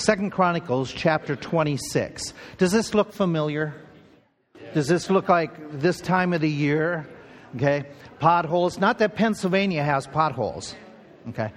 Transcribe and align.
Second 0.00 0.30
Chronicles 0.30 0.90
chapter 0.90 1.36
26. 1.36 2.32
Does 2.56 2.72
this 2.72 2.94
look 2.94 3.12
familiar? 3.12 3.74
Does 4.72 4.88
this 4.88 5.10
look 5.10 5.28
like 5.28 5.78
this 5.78 6.00
time 6.00 6.32
of 6.32 6.40
the 6.40 6.48
year? 6.48 7.06
Okay. 7.54 7.84
Potholes. 8.18 8.78
Not 8.78 8.98
that 9.00 9.14
Pennsylvania 9.14 9.84
has 9.84 10.06
potholes. 10.06 10.74
Okay. 11.28 11.52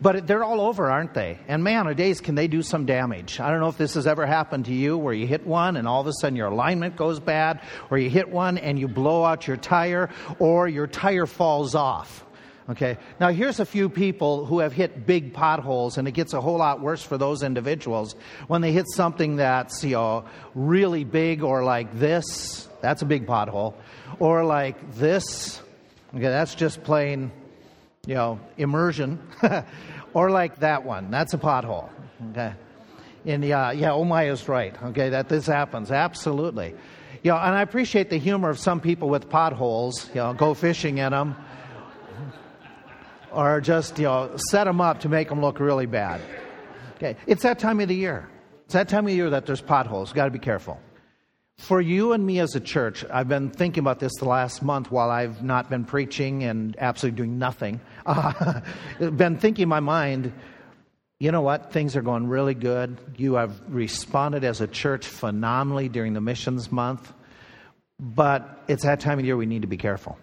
But 0.00 0.28
they're 0.28 0.44
all 0.44 0.60
over, 0.60 0.88
aren't 0.88 1.14
they? 1.14 1.40
And 1.48 1.64
man, 1.64 1.88
a 1.88 1.94
days 1.94 2.20
can 2.20 2.36
they 2.36 2.46
do 2.46 2.62
some 2.62 2.86
damage. 2.86 3.40
I 3.40 3.50
don't 3.50 3.58
know 3.58 3.68
if 3.68 3.76
this 3.76 3.94
has 3.94 4.06
ever 4.06 4.24
happened 4.24 4.66
to 4.66 4.72
you 4.72 4.96
where 4.96 5.12
you 5.12 5.26
hit 5.26 5.44
one 5.44 5.76
and 5.76 5.88
all 5.88 6.00
of 6.00 6.06
a 6.06 6.12
sudden 6.20 6.36
your 6.36 6.46
alignment 6.46 6.96
goes 6.96 7.18
bad, 7.18 7.60
or 7.90 7.98
you 7.98 8.08
hit 8.08 8.30
one 8.30 8.56
and 8.56 8.78
you 8.78 8.86
blow 8.86 9.24
out 9.24 9.48
your 9.48 9.56
tire, 9.56 10.10
or 10.38 10.68
your 10.68 10.86
tire 10.86 11.26
falls 11.26 11.74
off. 11.74 12.24
Okay. 12.70 12.98
Now 13.18 13.30
here's 13.30 13.58
a 13.60 13.66
few 13.66 13.88
people 13.88 14.46
who 14.46 14.60
have 14.60 14.72
hit 14.72 15.06
big 15.06 15.32
potholes, 15.32 15.98
and 15.98 16.06
it 16.06 16.12
gets 16.12 16.32
a 16.32 16.40
whole 16.40 16.58
lot 16.58 16.80
worse 16.80 17.02
for 17.02 17.18
those 17.18 17.42
individuals 17.42 18.14
when 18.48 18.60
they 18.60 18.72
hit 18.72 18.86
something 18.94 19.36
that's 19.36 19.82
you 19.82 19.96
know 19.96 20.24
really 20.54 21.04
big, 21.04 21.42
or 21.42 21.64
like 21.64 21.98
this. 21.98 22.68
That's 22.80 23.02
a 23.02 23.06
big 23.06 23.26
pothole, 23.26 23.74
or 24.18 24.44
like 24.44 24.94
this. 24.94 25.60
Okay, 26.14 26.22
that's 26.22 26.54
just 26.54 26.82
plain 26.82 27.30
you 28.06 28.14
know, 28.14 28.40
immersion, 28.56 29.18
or 30.14 30.30
like 30.30 30.60
that 30.60 30.84
one. 30.84 31.10
That's 31.10 31.34
a 31.34 31.38
pothole. 31.38 31.88
Okay. 32.30 32.52
And 33.26 33.44
uh, 33.44 33.46
yeah, 33.46 33.72
yeah, 33.72 33.88
Omai 33.90 34.32
is 34.32 34.48
right. 34.48 34.74
Okay, 34.82 35.10
that 35.10 35.28
this 35.28 35.46
happens 35.46 35.90
absolutely. 35.90 36.74
You 37.22 37.32
know, 37.32 37.36
and 37.36 37.54
I 37.54 37.62
appreciate 37.62 38.08
the 38.08 38.16
humor 38.16 38.48
of 38.48 38.58
some 38.58 38.80
people 38.80 39.10
with 39.10 39.28
potholes. 39.28 40.08
You 40.08 40.22
know, 40.22 40.32
go 40.32 40.54
fishing 40.54 40.98
in 40.98 41.10
them, 41.10 41.36
or 43.32 43.60
just 43.60 43.98
you 43.98 44.04
know 44.04 44.36
set 44.50 44.64
them 44.64 44.80
up 44.80 45.00
to 45.00 45.08
make 45.08 45.28
them 45.28 45.40
look 45.40 45.60
really 45.60 45.86
bad. 45.86 46.20
Okay, 46.96 47.16
it's 47.26 47.42
that 47.42 47.58
time 47.58 47.80
of 47.80 47.88
the 47.88 47.94
year. 47.94 48.28
It's 48.64 48.74
that 48.74 48.88
time 48.88 49.06
of 49.06 49.12
year 49.12 49.30
that 49.30 49.46
there's 49.46 49.60
potholes. 49.60 50.12
Got 50.12 50.26
to 50.26 50.30
be 50.30 50.38
careful. 50.38 50.80
For 51.58 51.80
you 51.80 52.12
and 52.12 52.24
me 52.24 52.38
as 52.38 52.54
a 52.54 52.60
church, 52.60 53.04
I've 53.12 53.28
been 53.28 53.50
thinking 53.50 53.82
about 53.82 53.98
this 53.98 54.12
the 54.18 54.24
last 54.24 54.62
month 54.62 54.90
while 54.90 55.10
I've 55.10 55.42
not 55.42 55.68
been 55.68 55.84
preaching 55.84 56.42
and 56.42 56.74
absolutely 56.78 57.16
doing 57.16 57.38
nothing. 57.38 57.80
Uh, 58.06 58.60
been 58.98 59.36
thinking 59.36 59.64
in 59.64 59.68
my 59.68 59.80
mind, 59.80 60.32
you 61.18 61.32
know 61.32 61.42
what? 61.42 61.70
Things 61.70 61.96
are 61.96 62.02
going 62.02 62.28
really 62.28 62.54
good. 62.54 62.96
You 63.16 63.34
have 63.34 63.60
responded 63.68 64.42
as 64.42 64.62
a 64.62 64.66
church 64.66 65.06
phenomenally 65.06 65.90
during 65.90 66.14
the 66.14 66.20
missions 66.22 66.72
month. 66.72 67.12
But 67.98 68.64
it's 68.68 68.84
that 68.84 69.00
time 69.00 69.18
of 69.18 69.26
year 69.26 69.36
we 69.36 69.44
need 69.44 69.62
to 69.62 69.68
be 69.68 69.76
careful. 69.76 70.16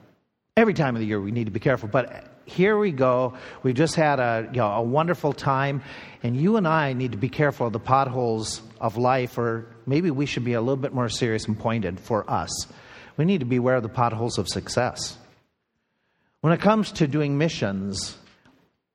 Every 0.56 0.74
time 0.74 0.96
of 0.96 1.02
the 1.02 1.06
year 1.06 1.22
we 1.22 1.32
need 1.32 1.46
to 1.46 1.52
be 1.52 1.60
careful. 1.60 1.88
But 1.88 2.26
here 2.48 2.78
we 2.78 2.92
go. 2.92 3.34
We 3.62 3.74
just 3.74 3.96
had 3.96 4.20
a, 4.20 4.50
you 4.52 4.58
know, 4.58 4.72
a 4.72 4.82
wonderful 4.82 5.34
time, 5.34 5.84
and 6.24 6.36
you 6.36 6.56
and 6.56 6.68
I 6.68 6.94
need 6.94 7.12
to 7.12 7.18
be 7.18 7.30
careful 7.30 7.68
of 7.68 7.74
the 7.74 7.80
potholes 7.80 8.62
of 8.80 8.98
life, 8.98 9.38
or 9.38 9.68
maybe 9.86 10.12
we 10.12 10.26
should 10.26 10.46
be 10.46 10.54
a 10.54 10.62
little 10.62 10.78
bit 10.78 10.94
more 10.94 11.10
serious 11.10 11.46
and 11.46 11.60
pointed 11.60 12.00
for 12.00 12.30
us. 12.30 12.50
We 13.18 13.26
need 13.26 13.40
to 13.40 13.46
be 13.46 13.58
aware 13.58 13.76
of 13.76 13.84
the 13.84 13.90
potholes 13.90 14.38
of 14.38 14.48
success. 14.48 15.18
When 16.42 16.54
it 16.54 16.62
comes 16.62 16.94
to 16.94 17.08
doing 17.08 17.38
missions, 17.38 18.18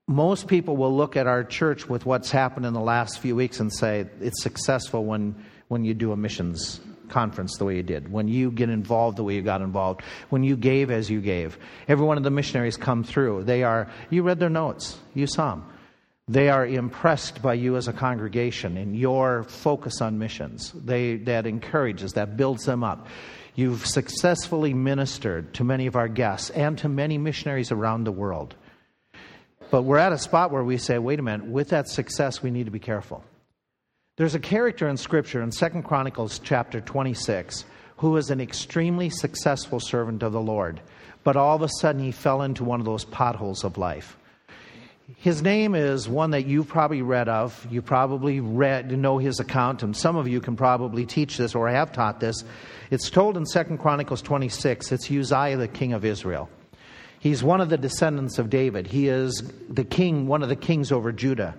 most 0.08 0.48
people 0.48 0.76
will 0.76 0.96
look 0.96 1.16
at 1.16 1.26
our 1.26 1.44
church 1.44 1.88
with 1.88 2.06
what's 2.06 2.30
happened 2.30 2.64
in 2.64 2.72
the 2.72 2.80
last 2.80 3.18
few 3.18 3.36
weeks 3.36 3.60
and 3.60 3.72
say 3.72 4.06
it's 4.20 4.42
successful 4.42 5.04
when, 5.04 5.44
when 5.68 5.84
you 5.84 5.92
do 5.92 6.12
a 6.12 6.16
missions 6.16 6.80
conference 7.12 7.56
the 7.58 7.64
way 7.64 7.76
you 7.76 7.82
did, 7.82 8.10
when 8.10 8.26
you 8.26 8.50
get 8.50 8.70
involved 8.70 9.18
the 9.18 9.22
way 9.22 9.34
you 9.34 9.42
got 9.42 9.60
involved, 9.60 10.00
when 10.30 10.42
you 10.42 10.56
gave 10.56 10.90
as 10.90 11.08
you 11.08 11.20
gave. 11.20 11.58
Every 11.86 12.04
one 12.04 12.16
of 12.16 12.24
the 12.24 12.30
missionaries 12.30 12.76
come 12.76 13.04
through. 13.04 13.44
They 13.44 13.62
are, 13.62 13.88
you 14.10 14.22
read 14.22 14.40
their 14.40 14.50
notes, 14.50 14.98
you 15.14 15.26
saw 15.26 15.50
them. 15.50 15.66
They 16.28 16.48
are 16.48 16.66
impressed 16.66 17.42
by 17.42 17.54
you 17.54 17.76
as 17.76 17.88
a 17.88 17.92
congregation 17.92 18.76
and 18.76 18.96
your 18.96 19.42
focus 19.42 20.00
on 20.00 20.18
missions. 20.18 20.72
They, 20.72 21.16
that 21.16 21.46
encourages, 21.46 22.12
that 22.12 22.36
builds 22.36 22.64
them 22.64 22.82
up. 22.82 23.08
You've 23.54 23.84
successfully 23.84 24.72
ministered 24.72 25.54
to 25.54 25.64
many 25.64 25.86
of 25.86 25.96
our 25.96 26.08
guests 26.08 26.48
and 26.50 26.78
to 26.78 26.88
many 26.88 27.18
missionaries 27.18 27.70
around 27.70 28.04
the 28.04 28.12
world. 28.12 28.54
But 29.70 29.82
we're 29.82 29.98
at 29.98 30.12
a 30.12 30.18
spot 30.18 30.52
where 30.52 30.64
we 30.64 30.78
say, 30.78 30.98
wait 30.98 31.18
a 31.18 31.22
minute, 31.22 31.46
with 31.46 31.68
that 31.70 31.88
success, 31.88 32.42
we 32.42 32.50
need 32.50 32.64
to 32.64 32.70
be 32.70 32.78
careful. 32.78 33.24
There's 34.22 34.36
a 34.36 34.38
character 34.38 34.88
in 34.88 34.96
Scripture 34.98 35.42
in 35.42 35.50
Second 35.50 35.82
Chronicles 35.82 36.38
chapter 36.38 36.80
26 36.80 37.64
who 37.96 38.12
was 38.12 38.30
an 38.30 38.40
extremely 38.40 39.10
successful 39.10 39.80
servant 39.80 40.22
of 40.22 40.30
the 40.30 40.40
Lord, 40.40 40.80
but 41.24 41.34
all 41.34 41.56
of 41.56 41.62
a 41.62 41.68
sudden 41.80 42.00
he 42.00 42.12
fell 42.12 42.42
into 42.42 42.62
one 42.62 42.78
of 42.78 42.86
those 42.86 43.04
potholes 43.04 43.64
of 43.64 43.78
life. 43.78 44.16
His 45.16 45.42
name 45.42 45.74
is 45.74 46.08
one 46.08 46.30
that 46.30 46.46
you've 46.46 46.68
probably 46.68 47.02
read 47.02 47.28
of. 47.28 47.66
You 47.68 47.82
probably 47.82 48.38
read 48.38 48.96
know 48.96 49.18
his 49.18 49.40
account, 49.40 49.82
and 49.82 49.96
some 49.96 50.14
of 50.14 50.28
you 50.28 50.40
can 50.40 50.54
probably 50.54 51.04
teach 51.04 51.36
this 51.36 51.56
or 51.56 51.68
have 51.68 51.90
taught 51.90 52.20
this. 52.20 52.44
It's 52.92 53.10
told 53.10 53.36
in 53.36 53.44
Second 53.44 53.78
Chronicles 53.78 54.22
26. 54.22 54.92
It's 54.92 55.10
Uzziah, 55.10 55.56
the 55.56 55.66
king 55.66 55.94
of 55.94 56.04
Israel. 56.04 56.48
He's 57.18 57.42
one 57.42 57.60
of 57.60 57.70
the 57.70 57.76
descendants 57.76 58.38
of 58.38 58.50
David. 58.50 58.86
He 58.86 59.08
is 59.08 59.42
the 59.68 59.84
king, 59.84 60.28
one 60.28 60.44
of 60.44 60.48
the 60.48 60.54
kings 60.54 60.92
over 60.92 61.10
Judah. 61.10 61.56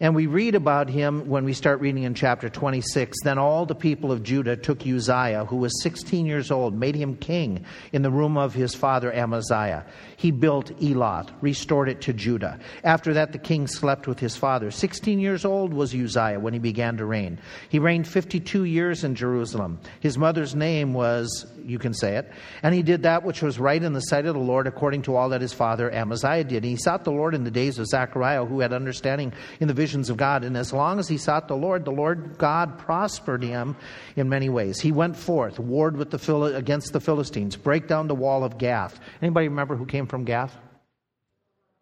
And 0.00 0.14
we 0.14 0.26
read 0.26 0.54
about 0.54 0.88
him 0.88 1.28
when 1.28 1.44
we 1.44 1.52
start 1.52 1.80
reading 1.80 2.04
in 2.04 2.14
chapter 2.14 2.48
26. 2.48 3.18
Then 3.24 3.36
all 3.36 3.66
the 3.66 3.74
people 3.74 4.12
of 4.12 4.22
Judah 4.22 4.56
took 4.56 4.86
Uzziah, 4.86 5.44
who 5.44 5.56
was 5.56 5.82
16 5.82 6.24
years 6.24 6.52
old, 6.52 6.72
made 6.72 6.94
him 6.94 7.16
king 7.16 7.64
in 7.92 8.02
the 8.02 8.10
room 8.10 8.36
of 8.36 8.54
his 8.54 8.76
father 8.76 9.12
Amaziah. 9.12 9.84
He 10.16 10.30
built 10.30 10.70
Elath, 10.80 11.30
restored 11.40 11.88
it 11.88 12.00
to 12.02 12.12
Judah. 12.12 12.60
After 12.84 13.14
that, 13.14 13.32
the 13.32 13.38
king 13.38 13.66
slept 13.66 14.06
with 14.06 14.20
his 14.20 14.36
father. 14.36 14.70
16 14.70 15.18
years 15.18 15.44
old 15.44 15.74
was 15.74 15.92
Uzziah 15.92 16.38
when 16.38 16.52
he 16.52 16.60
began 16.60 16.96
to 16.98 17.04
reign. 17.04 17.40
He 17.68 17.80
reigned 17.80 18.06
52 18.06 18.64
years 18.64 19.02
in 19.02 19.16
Jerusalem. 19.16 19.80
His 19.98 20.16
mother's 20.16 20.54
name 20.54 20.94
was, 20.94 21.44
you 21.64 21.80
can 21.80 21.92
say 21.92 22.18
it, 22.18 22.30
and 22.62 22.72
he 22.72 22.82
did 22.82 23.02
that 23.02 23.24
which 23.24 23.42
was 23.42 23.58
right 23.58 23.82
in 23.82 23.94
the 23.94 24.00
sight 24.00 24.26
of 24.26 24.34
the 24.34 24.40
Lord 24.40 24.68
according 24.68 25.02
to 25.02 25.16
all 25.16 25.30
that 25.30 25.40
his 25.40 25.52
father 25.52 25.90
Amaziah 25.92 26.44
did. 26.44 26.62
And 26.62 26.66
he 26.66 26.76
sought 26.76 27.02
the 27.02 27.10
Lord 27.10 27.34
in 27.34 27.42
the 27.42 27.50
days 27.50 27.80
of 27.80 27.86
Zechariah, 27.86 28.44
who 28.44 28.60
had 28.60 28.72
understanding 28.72 29.32
in 29.58 29.66
the 29.66 29.74
vision 29.74 29.87
visions 29.88 30.10
of 30.10 30.18
God. 30.18 30.44
And 30.44 30.54
as 30.54 30.70
long 30.70 30.98
as 30.98 31.08
he 31.08 31.16
sought 31.16 31.48
the 31.48 31.56
Lord, 31.56 31.86
the 31.86 31.90
Lord 31.90 32.36
God 32.36 32.78
prospered 32.78 33.42
him 33.42 33.74
in 34.16 34.28
many 34.28 34.50
ways. 34.50 34.80
He 34.80 34.92
went 34.92 35.16
forth, 35.16 35.58
warred 35.58 35.96
with 35.96 36.10
the 36.10 36.18
Phil- 36.18 36.54
against 36.54 36.92
the 36.92 37.00
Philistines, 37.00 37.56
break 37.56 37.88
down 37.88 38.06
the 38.06 38.14
wall 38.14 38.44
of 38.44 38.58
Gath. 38.58 39.00
Anybody 39.22 39.48
remember 39.48 39.76
who 39.76 39.86
came 39.86 40.06
from 40.06 40.24
Gath? 40.24 40.54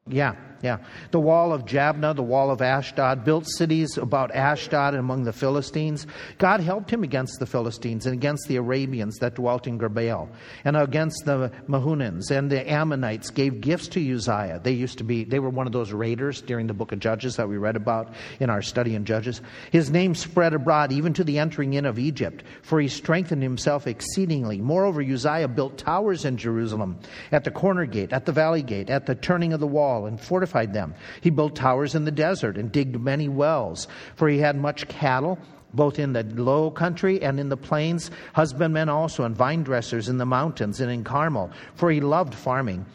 Yeah, 0.06 0.36
yeah. 0.66 0.78
The 1.12 1.20
wall 1.20 1.52
of 1.52 1.64
Jabneh, 1.64 2.16
the 2.16 2.22
wall 2.24 2.50
of 2.50 2.60
Ashdod, 2.60 3.24
built 3.24 3.46
cities 3.46 3.96
about 3.96 4.34
Ashdod 4.34 4.94
and 4.94 4.98
among 4.98 5.22
the 5.22 5.32
Philistines. 5.32 6.08
God 6.38 6.60
helped 6.60 6.90
him 6.90 7.04
against 7.04 7.38
the 7.38 7.46
Philistines 7.46 8.04
and 8.04 8.14
against 8.14 8.48
the 8.48 8.56
Arabians 8.56 9.18
that 9.18 9.36
dwelt 9.36 9.68
in 9.68 9.78
Gurbaal, 9.78 10.28
and 10.64 10.76
against 10.76 11.24
the 11.24 11.52
Mahunims 11.68 12.32
and 12.32 12.50
the 12.50 12.68
Ammonites 12.68 13.30
gave 13.30 13.60
gifts 13.60 13.86
to 13.88 14.14
Uzziah. 14.14 14.60
They 14.60 14.72
used 14.72 14.98
to 14.98 15.04
be, 15.04 15.22
they 15.22 15.38
were 15.38 15.50
one 15.50 15.68
of 15.68 15.72
those 15.72 15.92
raiders 15.92 16.42
during 16.42 16.66
the 16.66 16.74
book 16.74 16.90
of 16.90 16.98
Judges 16.98 17.36
that 17.36 17.48
we 17.48 17.56
read 17.56 17.76
about 17.76 18.12
in 18.40 18.50
our 18.50 18.62
study 18.62 18.96
in 18.96 19.04
Judges. 19.04 19.40
His 19.70 19.88
name 19.88 20.16
spread 20.16 20.52
abroad 20.52 20.90
even 20.90 21.12
to 21.12 21.22
the 21.22 21.38
entering 21.38 21.74
in 21.74 21.86
of 21.86 22.00
Egypt, 22.00 22.42
for 22.62 22.80
he 22.80 22.88
strengthened 22.88 23.44
himself 23.44 23.86
exceedingly. 23.86 24.60
Moreover, 24.60 25.00
Uzziah 25.00 25.46
built 25.46 25.78
towers 25.78 26.24
in 26.24 26.36
Jerusalem, 26.36 26.98
at 27.30 27.44
the 27.44 27.52
corner 27.52 27.86
gate, 27.86 28.12
at 28.12 28.26
the 28.26 28.32
valley 28.32 28.62
gate, 28.62 28.90
at 28.90 29.06
the 29.06 29.14
turning 29.14 29.52
of 29.52 29.60
the 29.60 29.66
wall 29.66 30.06
and 30.06 30.20
fortified 30.20 30.55
them. 30.64 30.94
He 31.20 31.28
built 31.28 31.54
towers 31.54 31.94
in 31.94 32.06
the 32.06 32.10
desert 32.10 32.56
and 32.56 32.72
digged 32.72 32.98
many 32.98 33.28
wells, 33.28 33.88
for 34.14 34.28
he 34.28 34.38
had 34.38 34.56
much 34.56 34.88
cattle 34.88 35.38
both 35.74 35.98
in 35.98 36.12
the 36.14 36.22
low 36.22 36.70
country 36.70 37.20
and 37.22 37.38
in 37.38 37.50
the 37.50 37.56
plains, 37.56 38.10
husbandmen 38.32 38.88
also, 38.88 39.24
and 39.24 39.36
vine 39.36 39.62
dressers 39.62 40.08
in 40.08 40.16
the 40.16 40.24
mountains 40.24 40.80
and 40.80 40.90
in 40.90 41.04
Carmel, 41.04 41.50
for 41.74 41.90
he 41.90 42.00
loved 42.00 42.34
farming. 42.34 42.86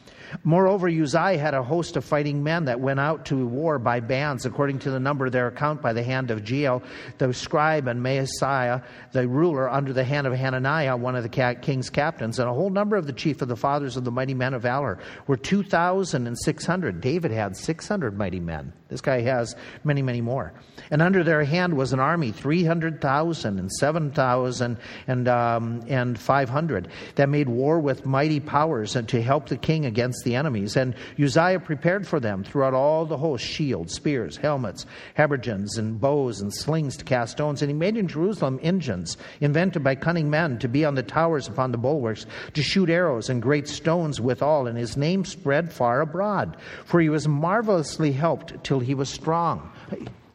Moreover, 0.43 0.87
Uzziah 0.87 1.37
had 1.37 1.53
a 1.53 1.63
host 1.63 1.97
of 1.97 2.05
fighting 2.05 2.43
men 2.43 2.65
that 2.65 2.79
went 2.79 2.99
out 2.99 3.25
to 3.25 3.45
war 3.45 3.79
by 3.79 3.99
bands, 3.99 4.45
according 4.45 4.79
to 4.79 4.91
the 4.91 4.99
number 4.99 5.25
of 5.25 5.31
their 5.31 5.47
account 5.47 5.81
by 5.81 5.93
the 5.93 6.03
hand 6.03 6.31
of 6.31 6.43
Jeiel, 6.43 6.83
the 7.17 7.33
scribe, 7.33 7.87
and 7.87 8.01
Maaseiah, 8.01 8.83
the 9.11 9.28
ruler, 9.28 9.69
under 9.69 9.93
the 9.93 10.03
hand 10.03 10.28
of 10.28 10.33
Hananiah, 10.33 10.95
one 10.97 11.16
of 11.16 11.23
the 11.23 11.57
king's 11.61 11.89
captains. 11.89 12.39
And 12.39 12.49
a 12.49 12.53
whole 12.53 12.69
number 12.69 12.95
of 12.95 13.07
the 13.07 13.13
chief 13.13 13.41
of 13.41 13.47
the 13.47 13.55
fathers 13.55 13.97
of 13.97 14.03
the 14.03 14.11
mighty 14.11 14.33
men 14.33 14.53
of 14.53 14.61
valor 14.61 14.99
were 15.28 15.37
2,600. 15.37 17.01
David 17.01 17.31
had 17.31 17.55
600 17.55 18.17
mighty 18.17 18.39
men. 18.39 18.73
This 18.89 19.01
guy 19.01 19.22
has 19.22 19.55
many, 19.85 20.01
many 20.01 20.19
more. 20.19 20.53
And 20.89 21.01
under 21.01 21.23
their 21.23 21.45
hand 21.45 21.77
was 21.77 21.93
an 21.93 21.99
army, 21.99 22.31
300,000 22.31 23.57
and 23.57 23.72
7,000 23.72 24.77
and, 25.07 25.27
um, 25.29 25.81
and 25.87 26.19
500, 26.19 26.89
that 27.16 27.29
made 27.29 27.47
war 27.47 27.79
with 27.79 28.05
mighty 28.05 28.41
powers 28.41 28.97
and 28.97 29.07
to 29.09 29.22
help 29.22 29.47
the 29.47 29.55
king 29.55 29.85
against 29.85 30.21
against 30.22 30.26
the 30.26 30.35
enemies. 30.35 30.76
And 30.76 30.96
Uzziah 31.20 31.59
prepared 31.59 32.08
for 32.08 32.20
them 32.20 32.44
throughout 32.44 32.73
all 32.73 33.06
the 33.06 33.18
host 33.18 33.44
shields, 33.44 33.94
spears, 33.94 34.38
helmets, 34.38 34.85
habergeons, 35.18 35.78
and 35.78 36.00
bows 36.00 36.41
and 36.41 36.53
slings 36.53 36.97
to 36.97 37.06
cast 37.06 37.34
stones. 37.34 37.62
And 37.62 37.70
he 37.70 37.78
made 37.78 37.97
in 37.97 38.08
Jerusalem 38.08 38.59
engines 38.62 39.18
invented 39.40 39.84
by 39.84 39.96
cunning 39.96 40.29
men 40.29 40.59
to 40.59 40.68
be 40.68 40.85
on 40.85 40.96
the 40.96 41.03
towers 41.03 41.47
upon 41.47 41.72
the 41.72 41.78
bulwarks, 41.78 42.26
to 42.53 42.62
shoot 42.62 42.90
arrows 42.90 43.29
and 43.29 43.41
great 43.41 43.68
stones 43.68 44.22
withal. 44.22 44.68
And 44.68 44.78
his 44.78 44.97
name 44.97 45.26
spread 45.26 45.73
far 45.73 46.02
abroad, 46.02 46.58
for 46.85 47.00
he 47.00 47.09
was 47.09 47.28
marvelously 47.28 48.12
helped 48.12 48.64
till 48.64 48.79
he 48.79 48.94
was 48.94 49.09
strong. 49.09 49.72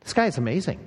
This 0.03 0.13
guy 0.13 0.27
is 0.27 0.39
amazing. 0.39 0.81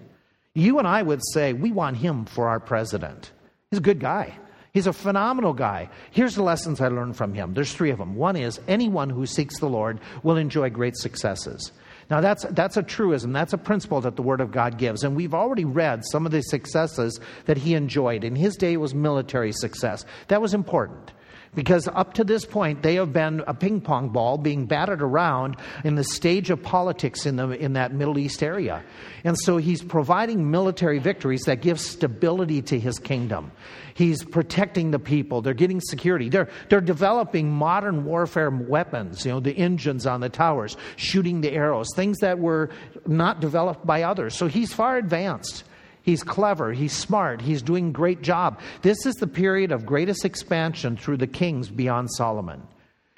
You 0.56 0.80
and 0.80 0.88
I 0.88 1.02
would 1.02 1.22
say, 1.34 1.54
we 1.54 1.72
want 1.72 1.98
him 1.98 2.26
for 2.26 2.50
our 2.50 2.60
president. 2.60 3.32
He's 3.70 3.80
a 3.80 3.84
good 3.84 4.00
guy. 4.00 4.38
He's 4.80 4.88
a 4.88 4.94
phenomenal 4.94 5.52
guy. 5.52 5.90
Here's 6.12 6.36
the 6.36 6.42
lessons 6.42 6.80
I 6.80 6.88
learned 6.88 7.18
from 7.18 7.34
him. 7.34 7.54
There's 7.54 7.74
three 7.74 7.90
of 7.92 7.98
them. 7.98 8.16
One 8.16 8.38
is 8.38 8.62
anyone 8.66 9.10
who 9.10 9.26
seeks 9.26 9.60
the 9.60 9.68
Lord 9.68 10.00
will 10.24 10.38
enjoy 10.38 10.70
great 10.70 10.96
successes. 10.96 11.74
Now, 12.10 12.22
that's, 12.22 12.46
that's 12.52 12.78
a 12.78 12.84
truism. 12.84 13.34
That's 13.34 13.52
a 13.52 13.58
principle 13.58 14.00
that 14.00 14.16
the 14.16 14.22
Word 14.22 14.40
of 14.40 14.54
God 14.54 14.78
gives. 14.78 15.04
And 15.04 15.18
we've 15.18 15.34
already 15.34 15.66
read 15.66 16.04
some 16.06 16.26
of 16.26 16.32
the 16.32 16.42
successes 16.44 17.20
that 17.44 17.58
he 17.58 17.74
enjoyed. 17.74 18.24
In 18.24 18.38
his 18.38 18.56
day, 18.56 18.72
it 18.72 18.78
was 18.78 18.96
military 18.96 19.52
success. 19.52 20.06
That 20.30 20.42
was 20.42 20.54
important 20.54 21.12
because 21.56 21.88
up 21.88 22.14
to 22.16 22.24
this 22.24 22.46
point 22.46 22.84
they 22.84 22.96
have 22.96 23.12
been 23.12 23.44
a 23.48 23.54
ping 23.54 23.82
pong 23.82 24.10
ball 24.10 24.38
being 24.38 24.66
battered 24.66 25.02
around 25.02 25.58
in 25.84 25.96
the 25.96 26.04
stage 26.04 26.50
of 26.50 26.62
politics 26.62 27.26
in, 27.26 27.36
the, 27.36 27.50
in 27.50 27.74
that 27.74 27.94
Middle 27.94 28.18
East 28.18 28.44
area. 28.44 28.84
And 29.24 29.38
so 29.40 29.58
he's 29.58 29.82
providing 29.82 30.52
military 30.52 31.00
victories 31.00 31.42
that 31.44 31.62
give 31.62 31.80
stability 31.80 32.62
to 32.64 32.80
his 32.80 33.00
kingdom. 33.00 33.52
He's 33.94 34.24
protecting 34.24 34.92
the 34.92 35.00
people. 35.00 35.42
They're 35.42 35.54
getting 35.54 35.82
security. 35.82 36.30
They're, 36.30 36.50
they're 36.70 36.80
developing 36.80 37.52
modern 37.52 38.06
warfare 38.06 38.50
weapons, 38.50 39.26
you 39.26 39.32
know, 39.32 39.40
the 39.40 39.52
engines 39.52 40.06
on 40.06 40.22
the 40.22 40.30
towers, 40.30 40.78
shooting 40.96 41.42
the 41.42 41.52
arrows, 41.52 41.88
things 41.96 42.20
that 42.20 42.40
were 42.40 42.70
not 43.06 43.42
developed 43.42 43.86
by 43.86 44.04
others. 44.04 44.36
So 44.36 44.48
he's 44.48 44.74
far 44.74 44.98
advanced. 44.98 45.66
He's 46.10 46.24
clever, 46.24 46.74
he's 46.74 46.92
smart, 46.92 47.40
he's 47.40 47.62
doing 47.62 47.92
great 47.92 48.24
job. 48.24 48.60
This 48.82 49.06
is 49.06 49.14
the 49.18 49.28
period 49.28 49.72
of 49.72 49.86
greatest 49.86 50.26
expansion 50.26 50.98
through 50.98 51.18
the 51.18 51.28
kings 51.28 51.70
beyond 51.70 52.10
Solomon. 52.12 52.64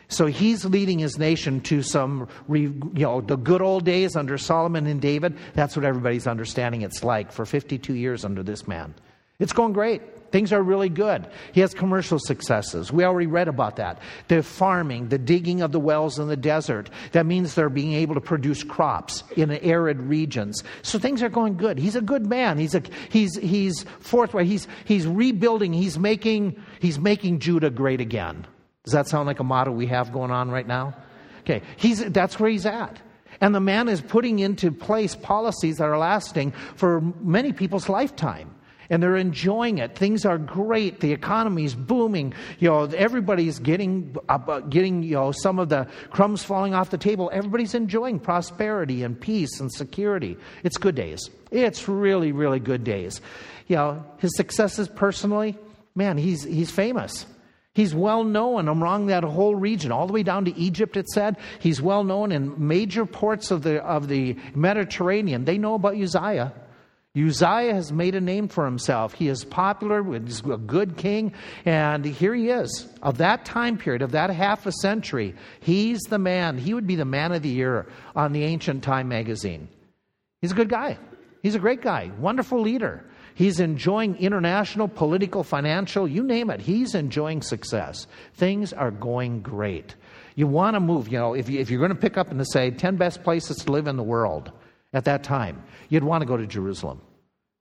So 0.09 0.25
he's 0.25 0.65
leading 0.65 0.99
his 0.99 1.17
nation 1.17 1.61
to 1.61 1.83
some, 1.83 2.27
you 2.51 2.91
know, 2.93 3.21
the 3.21 3.37
good 3.37 3.61
old 3.61 3.85
days 3.85 4.17
under 4.17 4.37
Solomon 4.37 4.87
and 4.87 4.99
David. 4.99 5.37
That's 5.53 5.77
what 5.77 5.85
everybody's 5.85 6.27
understanding 6.27 6.81
it's 6.81 7.01
like 7.01 7.31
for 7.31 7.45
52 7.45 7.93
years 7.93 8.25
under 8.25 8.43
this 8.43 8.67
man. 8.67 8.93
It's 9.39 9.53
going 9.53 9.71
great. 9.71 10.01
Things 10.31 10.53
are 10.53 10.63
really 10.63 10.87
good. 10.87 11.27
He 11.51 11.59
has 11.59 11.73
commercial 11.73 12.17
successes. 12.17 12.91
We 12.91 13.03
already 13.03 13.27
read 13.27 13.49
about 13.49 13.75
that. 13.75 13.99
The 14.29 14.41
farming, 14.41 15.09
the 15.09 15.17
digging 15.17 15.61
of 15.61 15.73
the 15.73 15.79
wells 15.79 16.19
in 16.19 16.29
the 16.29 16.37
desert. 16.37 16.89
That 17.11 17.25
means 17.25 17.53
they're 17.53 17.69
being 17.69 17.93
able 17.93 18.15
to 18.15 18.21
produce 18.21 18.63
crops 18.63 19.23
in 19.35 19.51
arid 19.51 19.99
regions. 19.99 20.63
So 20.83 20.97
things 20.97 21.21
are 21.21 21.29
going 21.29 21.57
good. 21.57 21.77
He's 21.77 21.97
a 21.97 22.01
good 22.01 22.25
man. 22.25 22.57
He's 22.57 22.75
a, 22.75 22.81
he's 23.09 23.37
he's 23.37 23.83
forthright. 23.99 24.47
He's 24.47 24.67
he's 24.85 25.05
rebuilding. 25.05 25.73
He's 25.73 25.99
making 25.99 26.61
he's 26.79 26.97
making 26.97 27.39
Judah 27.39 27.69
great 27.69 27.99
again. 27.99 28.47
Does 28.85 28.93
that 28.93 29.07
sound 29.07 29.27
like 29.27 29.41
a 29.41 29.43
motto 29.43 29.71
we 29.71 29.87
have 29.87 30.13
going 30.13 30.31
on 30.31 30.49
right 30.49 30.65
now? 30.65 30.95
Okay. 31.41 31.61
He's 31.75 32.03
that's 32.11 32.39
where 32.39 32.49
he's 32.49 32.65
at. 32.65 33.01
And 33.41 33.53
the 33.53 33.59
man 33.59 33.89
is 33.89 33.99
putting 33.99 34.39
into 34.39 34.71
place 34.71 35.15
policies 35.15 35.77
that 35.79 35.85
are 35.85 35.97
lasting 35.97 36.51
for 36.75 37.01
many 37.19 37.51
people's 37.51 37.89
lifetime 37.89 38.55
and 38.91 39.01
they're 39.01 39.15
enjoying 39.15 39.77
it. 39.77 39.95
Things 39.95 40.25
are 40.25 40.37
great. 40.37 40.99
The 40.99 41.13
economy's 41.13 41.73
booming. 41.73 42.33
You 42.59 42.69
know, 42.69 42.83
everybody's 42.83 43.57
getting 43.57 44.15
uh, 44.27 44.59
getting 44.59 45.01
you 45.01 45.15
know 45.15 45.31
some 45.31 45.57
of 45.57 45.69
the 45.69 45.87
crumbs 46.11 46.43
falling 46.43 46.75
off 46.75 46.91
the 46.91 46.97
table. 46.97 47.31
Everybody's 47.33 47.73
enjoying 47.73 48.19
prosperity 48.19 49.01
and 49.01 49.19
peace 49.19 49.59
and 49.61 49.71
security. 49.71 50.37
It's 50.63 50.77
good 50.77 50.95
days. 50.95 51.29
It's 51.49 51.87
really 51.87 52.33
really 52.33 52.59
good 52.59 52.83
days. 52.83 53.21
You 53.67 53.77
know, 53.77 54.05
his 54.17 54.35
successes 54.35 54.89
personally, 54.89 55.57
man, 55.95 56.17
he's 56.17 56.43
he's 56.43 56.69
famous. 56.69 57.25
He's 57.73 57.95
well 57.95 58.25
known 58.25 58.67
among 58.67 59.05
that 59.05 59.23
whole 59.23 59.55
region, 59.55 59.93
all 59.93 60.05
the 60.05 60.11
way 60.11 60.23
down 60.23 60.43
to 60.43 60.57
Egypt, 60.57 60.97
it 60.97 61.07
said. 61.07 61.37
He's 61.59 61.81
well 61.81 62.03
known 62.03 62.33
in 62.33 62.67
major 62.67 63.05
ports 63.05 63.49
of 63.49 63.63
the, 63.63 63.81
of 63.81 64.09
the 64.09 64.35
Mediterranean. 64.53 65.45
They 65.45 65.57
know 65.57 65.75
about 65.75 65.95
Uzziah. 65.95 66.51
Uzziah 67.15 67.73
has 67.73 67.91
made 67.91 68.15
a 68.15 68.21
name 68.21 68.47
for 68.47 68.63
himself. 68.63 69.13
He 69.13 69.27
is 69.27 69.43
popular, 69.43 70.01
he's 70.17 70.39
a 70.45 70.55
good 70.55 70.95
king, 70.95 71.33
and 71.65 72.05
here 72.05 72.33
he 72.33 72.49
is. 72.49 72.87
Of 73.01 73.17
that 73.17 73.43
time 73.43 73.77
period, 73.77 74.01
of 74.01 74.11
that 74.11 74.29
half 74.29 74.65
a 74.65 74.71
century, 74.71 75.35
he's 75.59 75.99
the 76.03 76.17
man. 76.17 76.57
He 76.57 76.73
would 76.73 76.87
be 76.87 76.95
the 76.95 77.03
man 77.03 77.33
of 77.33 77.41
the 77.41 77.49
year 77.49 77.87
on 78.15 78.31
the 78.31 78.43
Ancient 78.43 78.83
Time 78.83 79.09
magazine. 79.09 79.67
He's 80.41 80.53
a 80.53 80.55
good 80.55 80.69
guy. 80.69 80.97
He's 81.43 81.55
a 81.55 81.59
great 81.59 81.81
guy, 81.81 82.11
wonderful 82.17 82.61
leader. 82.61 83.03
He's 83.35 83.59
enjoying 83.59 84.15
international, 84.17 84.87
political, 84.87 85.43
financial, 85.43 86.07
you 86.07 86.23
name 86.23 86.49
it. 86.49 86.61
He's 86.61 86.95
enjoying 86.95 87.41
success. 87.41 88.07
Things 88.35 88.71
are 88.71 88.91
going 88.91 89.41
great. 89.41 89.95
You 90.35 90.47
want 90.47 90.75
to 90.75 90.79
move, 90.79 91.09
you 91.09 91.17
know, 91.17 91.33
if, 91.33 91.49
you, 91.49 91.59
if 91.59 91.69
you're 91.69 91.79
going 91.79 91.89
to 91.89 91.95
pick 91.95 92.17
up 92.17 92.31
and 92.31 92.45
say 92.47 92.71
10 92.71 92.95
best 92.95 93.23
places 93.23 93.57
to 93.57 93.71
live 93.71 93.87
in 93.87 93.97
the 93.97 94.03
world, 94.03 94.51
at 94.93 95.05
that 95.05 95.23
time. 95.23 95.63
You'd 95.89 96.03
want 96.03 96.21
to 96.21 96.27
go 96.27 96.37
to 96.37 96.47
Jerusalem. 96.47 97.01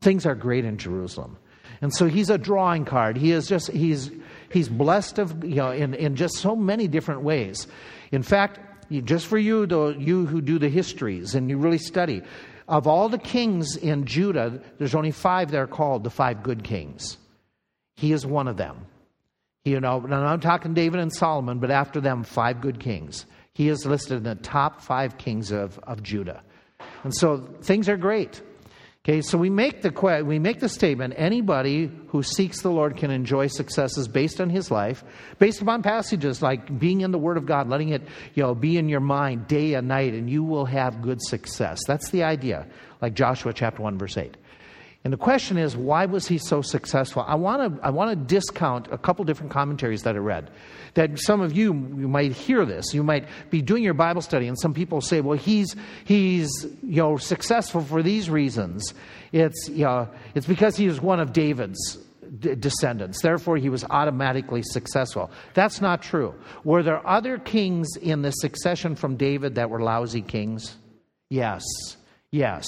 Things 0.01 0.27
are 0.27 0.35
great 0.35 0.65
in 0.65 0.79
Jerusalem. 0.79 1.37
And 1.83 1.95
so 1.95 2.07
he's 2.07 2.31
a 2.31 2.39
drawing 2.39 2.85
card. 2.85 3.17
He 3.17 3.33
is 3.33 3.47
just 3.47 3.71
he's 3.71 4.11
he's 4.51 4.69
blessed 4.69 5.19
of 5.19 5.45
you 5.45 5.57
know 5.57 5.71
in, 5.71 5.95
in 5.95 6.17
just 6.17 6.37
so 6.37 6.55
many 6.55 6.89
different 6.89 7.23
ways. 7.23 7.67
In 8.13 8.23
fact, 8.23 8.61
just 9.05 9.27
for 9.27 9.39
you 9.39 9.67
though, 9.67 9.91
you 9.91 10.27
who 10.27 10.41
do 10.41 10.59
the 10.59 10.69
histories 10.69 11.35
and 11.35 11.49
you 11.49 11.57
really 11.57 11.79
study, 11.79 12.23
of 12.69 12.87
all 12.87 13.09
the 13.09 13.19
kings 13.19 13.77
in 13.77 14.05
Judah, 14.05 14.61
there's 14.79 14.95
only 14.95 15.11
five 15.11 15.51
that 15.53 15.59
are 15.59 15.67
called 15.67 16.05
the 16.05 16.11
five 16.11 16.43
good 16.43 16.65
kings. 16.65 17.17
He 17.97 18.13
is 18.13 18.27
one 18.27 18.49
of 18.49 18.57
them. 18.57 18.87
You 19.65 19.81
know, 19.81 20.01
and 20.03 20.15
I'm 20.15 20.41
talking 20.41 20.73
David 20.73 21.01
and 21.01 21.13
Solomon, 21.13 21.59
but 21.59 21.71
after 21.71 22.01
them, 22.01 22.25
five 22.25 22.63
good 22.63 22.81
kings. 22.81 23.27
He 23.53 23.69
is 23.69 23.85
listed 23.85 24.19
in 24.19 24.23
the 24.23 24.37
top 24.37 24.81
five 24.81 25.19
kings 25.19 25.51
of, 25.51 25.79
of 25.81 26.03
Judah. 26.03 26.43
And 27.05 27.15
so 27.15 27.49
things 27.63 27.89
are 27.89 27.97
great. 27.97 28.43
Okay, 29.03 29.23
so 29.23 29.39
we 29.39 29.49
make 29.49 29.81
the 29.81 30.23
we 30.27 30.39
make 30.39 30.61
the 30.61 30.69
statement: 30.69 31.15
anybody 31.17 31.91
who 32.09 32.23
seeks 32.23 32.61
the 32.61 32.71
Lord 32.71 32.99
can 32.99 33.11
enjoy 33.11 33.47
successes 33.47 34.09
based 34.09 34.43
on 34.43 34.51
his 34.51 34.71
life, 34.71 35.03
based 35.39 35.63
upon 35.63 35.83
passages 35.83 36.43
like 36.43 36.79
being 36.79 37.01
in 37.01 37.11
the 37.11 37.19
Word 37.19 37.39
of 37.39 37.47
God, 37.47 37.67
letting 37.67 37.89
it 37.89 38.03
you 38.35 38.43
know 38.43 38.55
be 38.55 38.77
in 38.77 38.91
your 38.91 39.01
mind 39.01 39.47
day 39.47 39.73
and 39.73 39.89
night, 39.89 40.13
and 40.13 40.29
you 40.29 40.45
will 40.45 40.67
have 40.67 41.01
good 41.01 41.23
success. 41.23 41.81
That's 41.87 42.11
the 42.11 42.25
idea, 42.25 42.67
like 43.01 43.15
Joshua 43.15 43.55
chapter 43.55 43.83
one 43.83 43.97
verse 43.97 44.19
eight. 44.19 44.37
And 45.03 45.15
the 45.15 45.19
question 45.19 45.57
is, 45.57 45.77
why 45.77 46.05
was 46.05 46.29
he 46.29 46.37
so 46.37 46.61
successful? 46.61 47.25
I 47.27 47.35
want 47.35 47.77
to 47.77 47.87
I 47.87 47.89
want 47.89 48.11
to 48.11 48.17
discount 48.17 48.89
a 48.91 48.99
couple 48.99 49.25
different 49.25 49.51
commentaries 49.51 50.03
that 50.03 50.15
I 50.15 50.19
read. 50.19 50.51
That 50.95 51.19
some 51.19 51.41
of 51.41 51.57
you 51.57 51.73
you 51.73 52.07
might 52.07 52.33
hear 52.33 52.67
this. 52.67 52.93
You 52.93 53.03
might 53.03 53.27
be 53.49 53.63
doing 53.63 53.83
your 53.83 53.95
Bible 53.95 54.21
study, 54.21 54.47
and 54.47 54.59
some 54.59 54.75
people 54.75 55.01
say, 55.01 55.23
"Well, 55.23 55.39
he's 55.39 55.75
he's 56.05 56.51
you 56.83 56.97
know 57.03 57.17
successful 57.17 57.81
for 57.81 58.03
these 58.03 58.29
reasons. 58.29 58.93
It's 59.33 59.71
you 59.71 59.85
know, 59.85 60.09
it's 60.35 60.47
because 60.47 60.77
he 60.77 60.87
was 60.87 61.01
one 61.01 61.19
of 61.19 61.33
David's 61.33 61.97
descendants. 62.39 63.23
Therefore, 63.23 63.57
he 63.57 63.71
was 63.71 63.85
automatically 63.85 64.63
successful. 64.63 65.31
That's 65.55 65.81
not 65.81 66.03
true. 66.03 66.35
Were 66.63 66.83
there 66.83 67.07
other 67.07 67.39
kings 67.39 67.89
in 67.97 68.23
the 68.23 68.31
succession 68.33 68.97
from 68.97 69.17
David 69.17 69.55
that 69.55 69.71
were 69.71 69.81
lousy 69.81 70.23
kings? 70.23 70.77
Yes. 71.29 71.65
Yes. 72.31 72.67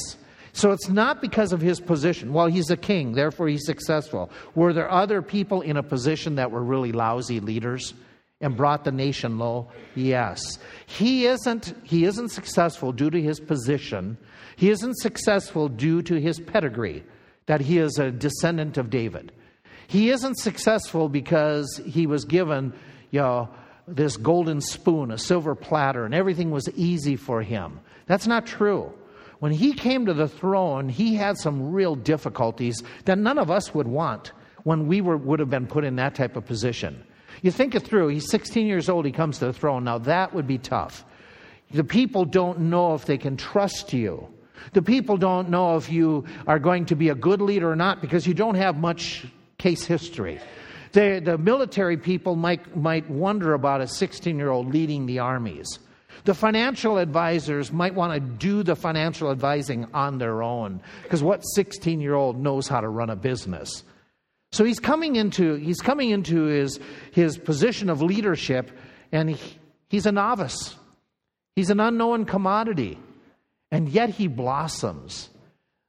So 0.52 0.70
it's 0.70 0.88
not 0.88 1.22
because 1.22 1.52
of 1.52 1.60
his 1.60 1.80
position. 1.80 2.32
Well, 2.32 2.46
he's 2.46 2.70
a 2.70 2.76
king, 2.76 3.12
therefore 3.12 3.48
he's 3.48 3.64
successful. 3.64 4.30
Were 4.54 4.72
there 4.72 4.90
other 4.90 5.22
people 5.22 5.62
in 5.62 5.76
a 5.76 5.82
position 5.82 6.34
that 6.34 6.50
were 6.50 6.62
really 6.62 6.92
lousy 6.92 7.40
leaders 7.40 7.94
and 8.40 8.56
brought 8.56 8.84
the 8.84 8.92
nation 8.92 9.38
low? 9.38 9.70
Yes. 9.94 10.58
He 10.86 11.26
isn't 11.26 11.74
he 11.84 12.04
isn't 12.04 12.30
successful 12.30 12.92
due 12.92 13.10
to 13.10 13.20
his 13.20 13.40
position. 13.40 14.18
He 14.56 14.68
isn't 14.68 14.98
successful 14.98 15.68
due 15.70 16.02
to 16.02 16.20
his 16.20 16.38
pedigree, 16.38 17.02
that 17.46 17.62
he 17.62 17.78
is 17.78 17.98
a 17.98 18.10
descendant 18.10 18.76
of 18.76 18.90
David. 18.90 19.32
He 19.86 20.10
isn't 20.10 20.38
successful 20.38 21.08
because 21.08 21.80
he 21.86 22.06
was 22.06 22.24
given, 22.24 22.74
you 23.10 23.20
know, 23.20 23.48
this 23.88 24.16
golden 24.16 24.60
spoon, 24.60 25.10
a 25.10 25.18
silver 25.18 25.54
platter, 25.54 26.04
and 26.04 26.14
everything 26.14 26.50
was 26.50 26.68
easy 26.76 27.16
for 27.16 27.42
him. 27.42 27.80
That's 28.06 28.26
not 28.26 28.46
true 28.46 28.92
when 29.42 29.50
he 29.50 29.72
came 29.72 30.06
to 30.06 30.14
the 30.14 30.28
throne, 30.28 30.88
he 30.88 31.16
had 31.16 31.36
some 31.36 31.72
real 31.72 31.96
difficulties 31.96 32.80
that 33.06 33.18
none 33.18 33.38
of 33.38 33.50
us 33.50 33.74
would 33.74 33.88
want 33.88 34.30
when 34.62 34.86
we 34.86 35.00
were, 35.00 35.16
would 35.16 35.40
have 35.40 35.50
been 35.50 35.66
put 35.66 35.82
in 35.82 35.96
that 35.96 36.14
type 36.14 36.36
of 36.36 36.46
position. 36.46 37.04
You 37.42 37.50
think 37.50 37.74
it 37.74 37.80
through. 37.80 38.06
He's 38.06 38.30
16 38.30 38.68
years 38.68 38.88
old, 38.88 39.04
he 39.04 39.10
comes 39.10 39.40
to 39.40 39.46
the 39.46 39.52
throne. 39.52 39.82
Now, 39.82 39.98
that 39.98 40.32
would 40.32 40.46
be 40.46 40.58
tough. 40.58 41.04
The 41.72 41.82
people 41.82 42.24
don't 42.24 42.70
know 42.70 42.94
if 42.94 43.04
they 43.06 43.18
can 43.18 43.36
trust 43.36 43.92
you. 43.92 44.28
The 44.74 44.82
people 44.82 45.16
don't 45.16 45.50
know 45.50 45.76
if 45.76 45.90
you 45.90 46.24
are 46.46 46.60
going 46.60 46.86
to 46.86 46.94
be 46.94 47.08
a 47.08 47.16
good 47.16 47.40
leader 47.40 47.68
or 47.68 47.74
not 47.74 48.00
because 48.00 48.28
you 48.28 48.34
don't 48.34 48.54
have 48.54 48.76
much 48.76 49.26
case 49.58 49.84
history. 49.84 50.38
The, 50.92 51.20
the 51.20 51.36
military 51.36 51.96
people 51.96 52.36
might, 52.36 52.76
might 52.76 53.10
wonder 53.10 53.54
about 53.54 53.80
a 53.80 53.88
16 53.88 54.38
year 54.38 54.50
old 54.50 54.72
leading 54.72 55.06
the 55.06 55.18
armies. 55.18 55.80
The 56.24 56.34
financial 56.34 56.98
advisors 56.98 57.72
might 57.72 57.94
want 57.94 58.14
to 58.14 58.20
do 58.20 58.62
the 58.62 58.76
financial 58.76 59.30
advising 59.30 59.86
on 59.92 60.18
their 60.18 60.42
own 60.42 60.80
because 61.02 61.22
what 61.22 61.40
16 61.40 62.00
year 62.00 62.14
old 62.14 62.38
knows 62.38 62.68
how 62.68 62.80
to 62.80 62.88
run 62.88 63.10
a 63.10 63.16
business? 63.16 63.82
So 64.52 64.64
he's 64.64 64.78
coming 64.78 65.16
into, 65.16 65.54
he's 65.54 65.80
coming 65.80 66.10
into 66.10 66.44
his, 66.44 66.78
his 67.10 67.38
position 67.38 67.90
of 67.90 68.02
leadership 68.02 68.70
and 69.10 69.30
he, 69.30 69.58
he's 69.88 70.06
a 70.06 70.12
novice. 70.12 70.76
He's 71.56 71.70
an 71.70 71.80
unknown 71.80 72.26
commodity. 72.26 72.98
And 73.70 73.88
yet 73.88 74.10
he 74.10 74.28
blossoms. 74.28 75.30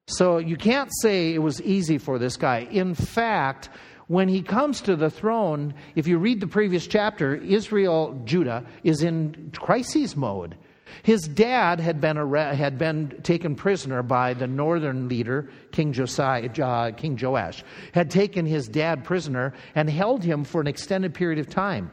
So 0.08 0.38
you 0.38 0.58
can't 0.58 0.90
say 1.02 1.34
it 1.34 1.40
was 1.40 1.62
easy 1.62 1.98
for 1.98 2.18
this 2.18 2.38
guy. 2.38 2.68
In 2.72 2.96
fact, 2.96 3.70
when 4.08 4.28
he 4.28 4.42
comes 4.42 4.82
to 4.82 4.96
the 4.96 5.10
throne, 5.10 5.74
if 5.96 6.08
you 6.08 6.18
read 6.18 6.40
the 6.40 6.48
previous 6.48 6.88
chapter, 6.88 7.36
Israel, 7.36 8.20
Judah, 8.26 8.66
is 8.84 9.04
in 9.04 9.52
crisis 9.56 10.16
mode. 10.16 10.58
His 11.02 11.22
dad 11.22 11.80
had 11.80 12.00
been, 12.00 12.18
had 12.36 12.78
been 12.78 13.20
taken 13.24 13.56
prisoner 13.56 14.04
by 14.04 14.34
the 14.34 14.48
northern 14.48 15.08
leader, 15.08 15.50
King 15.72 15.92
Josiah, 15.92 16.50
uh, 16.62 16.92
King 16.92 17.18
Joash, 17.20 17.64
had 17.94 18.12
taken 18.12 18.46
his 18.46 18.68
dad 18.68 19.04
prisoner 19.04 19.54
and 19.76 19.90
held 19.90 20.24
him 20.24 20.44
for 20.44 20.62
an 20.62 20.68
extended 20.68 21.14
period 21.14 21.40
of 21.40 21.50
time. 21.50 21.92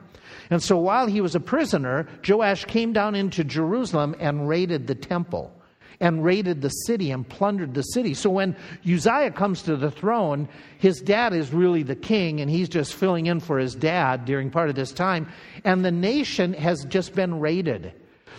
And 0.50 0.62
so 0.62 0.76
while 0.76 1.06
he 1.06 1.20
was 1.20 1.34
a 1.34 1.40
prisoner, 1.40 2.06
Joash 2.26 2.64
came 2.66 2.92
down 2.92 3.14
into 3.14 3.42
Jerusalem 3.42 4.14
and 4.20 4.48
raided 4.48 4.86
the 4.86 4.94
temple 4.94 5.52
and 6.00 6.24
raided 6.24 6.62
the 6.62 6.70
city 6.70 7.10
and 7.10 7.28
plundered 7.28 7.74
the 7.74 7.82
city. 7.82 8.14
So 8.14 8.30
when 8.30 8.56
Uzziah 8.90 9.30
comes 9.30 9.62
to 9.62 9.76
the 9.76 9.90
throne, 9.90 10.48
his 10.78 11.00
dad 11.00 11.34
is 11.34 11.52
really 11.52 11.82
the 11.82 11.94
king, 11.94 12.40
and 12.40 12.50
he's 12.50 12.68
just 12.68 12.94
filling 12.94 13.26
in 13.26 13.40
for 13.40 13.58
his 13.58 13.74
dad 13.74 14.24
during 14.24 14.50
part 14.50 14.70
of 14.70 14.74
this 14.74 14.92
time. 14.92 15.28
And 15.64 15.84
the 15.84 15.92
nation 15.92 16.54
has 16.54 16.84
just 16.86 17.14
been 17.14 17.38
raided. 17.38 17.92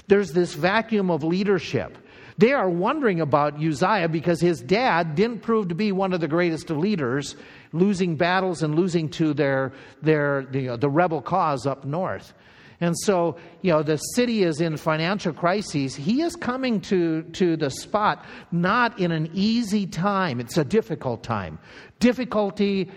There's 0.07 0.31
this 0.31 0.55
vacuum 0.55 1.11
of 1.11 1.23
leadership. 1.23 1.97
They 2.37 2.53
are 2.53 2.69
wondering 2.69 3.21
about 3.21 3.61
Uzziah 3.61 4.09
because 4.09 4.41
his 4.41 4.61
dad 4.61 5.13
didn't 5.13 5.41
prove 5.41 5.67
to 5.67 5.75
be 5.75 5.91
one 5.91 6.13
of 6.13 6.21
the 6.21 6.27
greatest 6.27 6.71
of 6.71 6.77
leaders, 6.77 7.35
losing 7.71 8.15
battles 8.15 8.63
and 8.63 8.73
losing 8.73 9.09
to 9.09 9.35
their, 9.35 9.73
their, 10.01 10.47
the, 10.49 10.77
the 10.77 10.89
rebel 10.89 11.21
cause 11.21 11.67
up 11.67 11.85
north. 11.85 12.33
And 12.81 12.97
so, 12.97 13.37
you 13.61 13.71
know, 13.71 13.83
the 13.83 13.97
city 13.97 14.43
is 14.43 14.59
in 14.59 14.75
financial 14.75 15.33
crises. 15.33 15.95
He 15.95 16.23
is 16.23 16.35
coming 16.35 16.81
to, 16.81 17.21
to 17.33 17.55
the 17.55 17.69
spot 17.69 18.25
not 18.51 18.99
in 18.99 19.11
an 19.11 19.29
easy 19.33 19.85
time, 19.85 20.39
it's 20.39 20.57
a 20.57 20.65
difficult 20.65 21.23
time. 21.23 21.59
Difficulty 21.99 22.89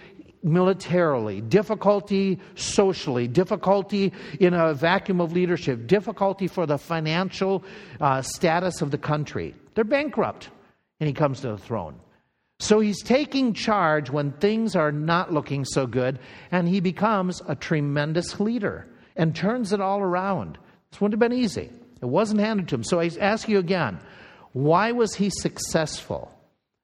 militarily, 0.43 1.41
difficulty 1.43 2.39
socially, 2.55 3.29
difficulty 3.29 4.13
in 4.41 4.55
a 4.55 4.75
vacuum 4.75 5.21
of 5.21 5.33
leadership, 5.33 5.87
difficulty 5.87 6.47
for 6.47 6.67
the 6.67 6.79
financial 6.79 7.63
uh, 8.01 8.23
status 8.23 8.81
of 8.81 8.91
the 8.91 8.99
country. 8.99 9.55
They're 9.75 9.85
bankrupt, 9.85 10.51
and 11.01 11.09
he 11.09 11.15
comes 11.15 11.41
to 11.41 11.49
the 11.49 11.59
throne. 11.59 11.99
So 12.61 12.81
he's 12.81 13.03
taking 13.03 13.53
charge 13.53 14.11
when 14.11 14.33
things 14.33 14.77
are 14.77 14.93
not 14.93 15.33
looking 15.33 15.65
so 15.65 15.87
good, 15.87 16.19
and 16.51 16.69
he 16.69 16.81
becomes 16.81 17.43
a 17.49 17.55
tremendous 17.55 18.39
leader 18.41 18.87
and 19.17 19.35
turns 19.35 19.73
it 19.73 19.81
all 19.81 20.01
around. 20.01 20.59
This 20.91 21.01
wouldn't 21.01 21.21
have 21.21 21.31
been 21.31 21.39
easy. 21.39 21.71
It 22.01 22.07
wasn't 22.07 22.41
handed 22.41 22.69
to 22.69 22.77
him. 22.77 22.85
So 22.85 23.01
I 23.01 23.11
ask 23.21 23.49
you 23.49 23.59
again 23.59 23.99
why 24.53 24.93
was 24.93 25.15
he 25.15 25.31
successful? 25.31 26.31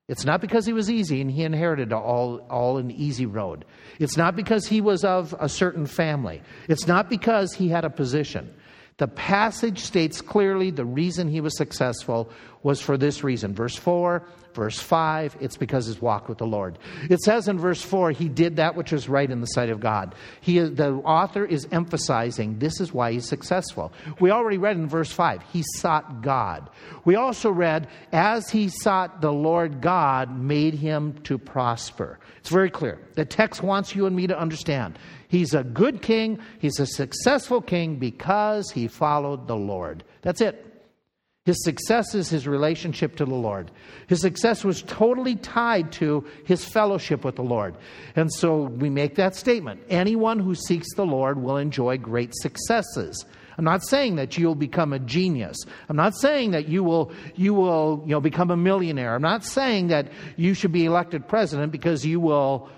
It's 0.09 0.25
not 0.25 0.41
because 0.41 0.67
he 0.67 0.73
was 0.73 0.91
easy 0.91 1.21
and 1.21 1.31
he 1.31 1.45
inherited 1.45 1.93
all, 1.93 2.39
all 2.51 2.79
an 2.79 2.91
easy 2.91 3.27
road. 3.27 3.65
It's 4.01 4.17
not 4.17 4.35
because 4.35 4.67
he 4.67 4.81
was 4.81 5.05
of 5.05 5.37
a 5.39 5.49
certain 5.49 5.87
family. 5.87 6.43
It's 6.69 6.89
not 6.89 7.09
because 7.09 7.53
he 7.53 7.69
had 7.69 7.85
a 7.85 7.91
position. 7.91 8.53
The 8.97 9.07
passage 9.07 9.79
states 9.79 10.21
clearly 10.21 10.73
the 10.73 10.85
reason 10.85 11.29
he 11.29 11.41
was 11.41 11.57
successful 11.57 12.29
was 12.65 12.81
for 12.81 12.99
this 12.99 13.23
reason. 13.23 13.55
Verse 13.55 13.77
4 13.77 14.27
Verse 14.55 14.81
5, 14.81 15.37
it's 15.41 15.57
because 15.57 15.87
his 15.87 16.03
walk 16.03 16.29
with 16.29 16.39
the 16.39 16.47
Lord. 16.47 16.79
It 17.09 17.21
says 17.21 17.47
in 17.47 17.59
verse 17.59 17.83
4, 17.83 18.11
he 18.11 18.29
did 18.29 18.57
that 18.57 18.75
which 18.75 18.91
was 18.91 19.09
right 19.09 19.31
in 19.31 19.41
the 19.41 19.47
sight 19.47 19.71
of 19.71 19.79
God. 19.79 20.15
He, 20.41 20.59
the 20.59 20.95
author 20.95 21.45
is 21.45 21.69
emphasizing 21.71 22.59
this 22.59 22.81
is 22.81 22.93
why 22.93 23.13
he's 23.13 23.29
successful. 23.29 23.93
We 24.19 24.31
already 24.31 24.59
read 24.59 24.77
in 24.77 24.89
verse 24.89 25.13
5, 25.13 25.43
he 25.53 25.63
sought 25.77 26.23
God. 26.23 26.69
We 27.05 27.15
also 27.15 27.51
read, 27.51 27.89
as 28.13 28.51
he 28.51 28.69
sought 28.69 29.21
the 29.21 29.33
Lord 29.33 29.81
God, 29.81 30.37
made 30.37 30.75
him 30.75 31.15
to 31.25 31.39
prosper. 31.39 32.19
It's 32.39 32.51
very 32.51 32.71
clear. 32.71 32.99
The 33.15 33.25
text 33.25 33.63
wants 33.63 33.95
you 33.95 34.07
and 34.07 34.17
me 34.17 34.27
to 34.27 34.39
understand. 34.39 34.99
He's 35.29 35.55
a 35.55 35.63
good 35.63 36.03
king, 36.03 36.41
he's 36.59 36.81
a 36.81 36.87
successful 36.87 37.61
king 37.61 37.97
because 37.97 38.73
he 38.73 38.89
followed 38.89 39.47
the 39.47 39.57
Lord. 39.57 40.03
That's 40.23 40.41
it. 40.41 40.70
His 41.51 41.65
success 41.65 42.15
is 42.15 42.29
his 42.29 42.47
relationship 42.47 43.17
to 43.17 43.25
the 43.25 43.35
Lord. 43.35 43.73
His 44.07 44.21
success 44.21 44.63
was 44.63 44.83
totally 44.83 45.35
tied 45.35 45.91
to 45.95 46.25
his 46.45 46.65
fellowship 46.65 47.25
with 47.25 47.35
the 47.35 47.43
Lord. 47.43 47.75
And 48.15 48.33
so 48.33 48.63
we 48.63 48.89
make 48.89 49.17
that 49.17 49.35
statement. 49.35 49.83
Anyone 49.89 50.39
who 50.39 50.55
seeks 50.55 50.87
the 50.95 51.05
Lord 51.05 51.43
will 51.43 51.57
enjoy 51.57 51.99
great 51.99 52.37
successes. 52.37 53.27
I'm 53.59 53.65
not 53.65 53.83
saying 53.83 54.15
that 54.15 54.39
you'll 54.39 54.55
become 54.55 54.93
a 54.93 55.01
genius. 55.01 55.57
I'm 55.89 55.97
not 55.97 56.15
saying 56.15 56.53
that 56.53 56.69
you 56.69 56.85
will, 56.85 57.11
you 57.35 57.53
will 57.53 58.05
you 58.07 58.13
know, 58.13 58.21
become 58.21 58.53
a 58.53 58.57
millionaire. 58.57 59.17
I'm 59.17 59.21
not 59.21 59.45
saying 59.45 59.89
that 59.89 60.13
you 60.37 60.55
should 60.55 60.71
be 60.71 60.85
elected 60.85 61.27
president 61.27 61.73
because 61.73 62.07
you 62.07 62.21
will 62.21 62.71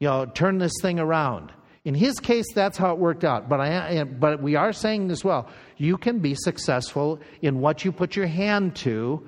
you 0.00 0.08
know, 0.08 0.26
turn 0.26 0.58
this 0.58 0.74
thing 0.82 1.00
around. 1.00 1.50
In 1.84 1.94
his 1.94 2.18
case, 2.20 2.46
that's 2.54 2.76
how 2.76 2.92
it 2.92 2.98
worked 2.98 3.24
out. 3.24 3.48
But, 3.48 3.60
I, 3.60 4.04
but 4.04 4.42
we 4.42 4.56
are 4.56 4.72
saying 4.72 5.10
as 5.10 5.24
well 5.24 5.48
you 5.76 5.96
can 5.96 6.18
be 6.18 6.34
successful 6.34 7.20
in 7.40 7.60
what 7.60 7.84
you 7.84 7.92
put 7.92 8.16
your 8.16 8.26
hand 8.26 8.76
to 8.76 9.26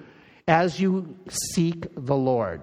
as 0.49 0.81
you 0.81 1.17
seek 1.29 1.87
the 1.95 2.17
Lord. 2.17 2.61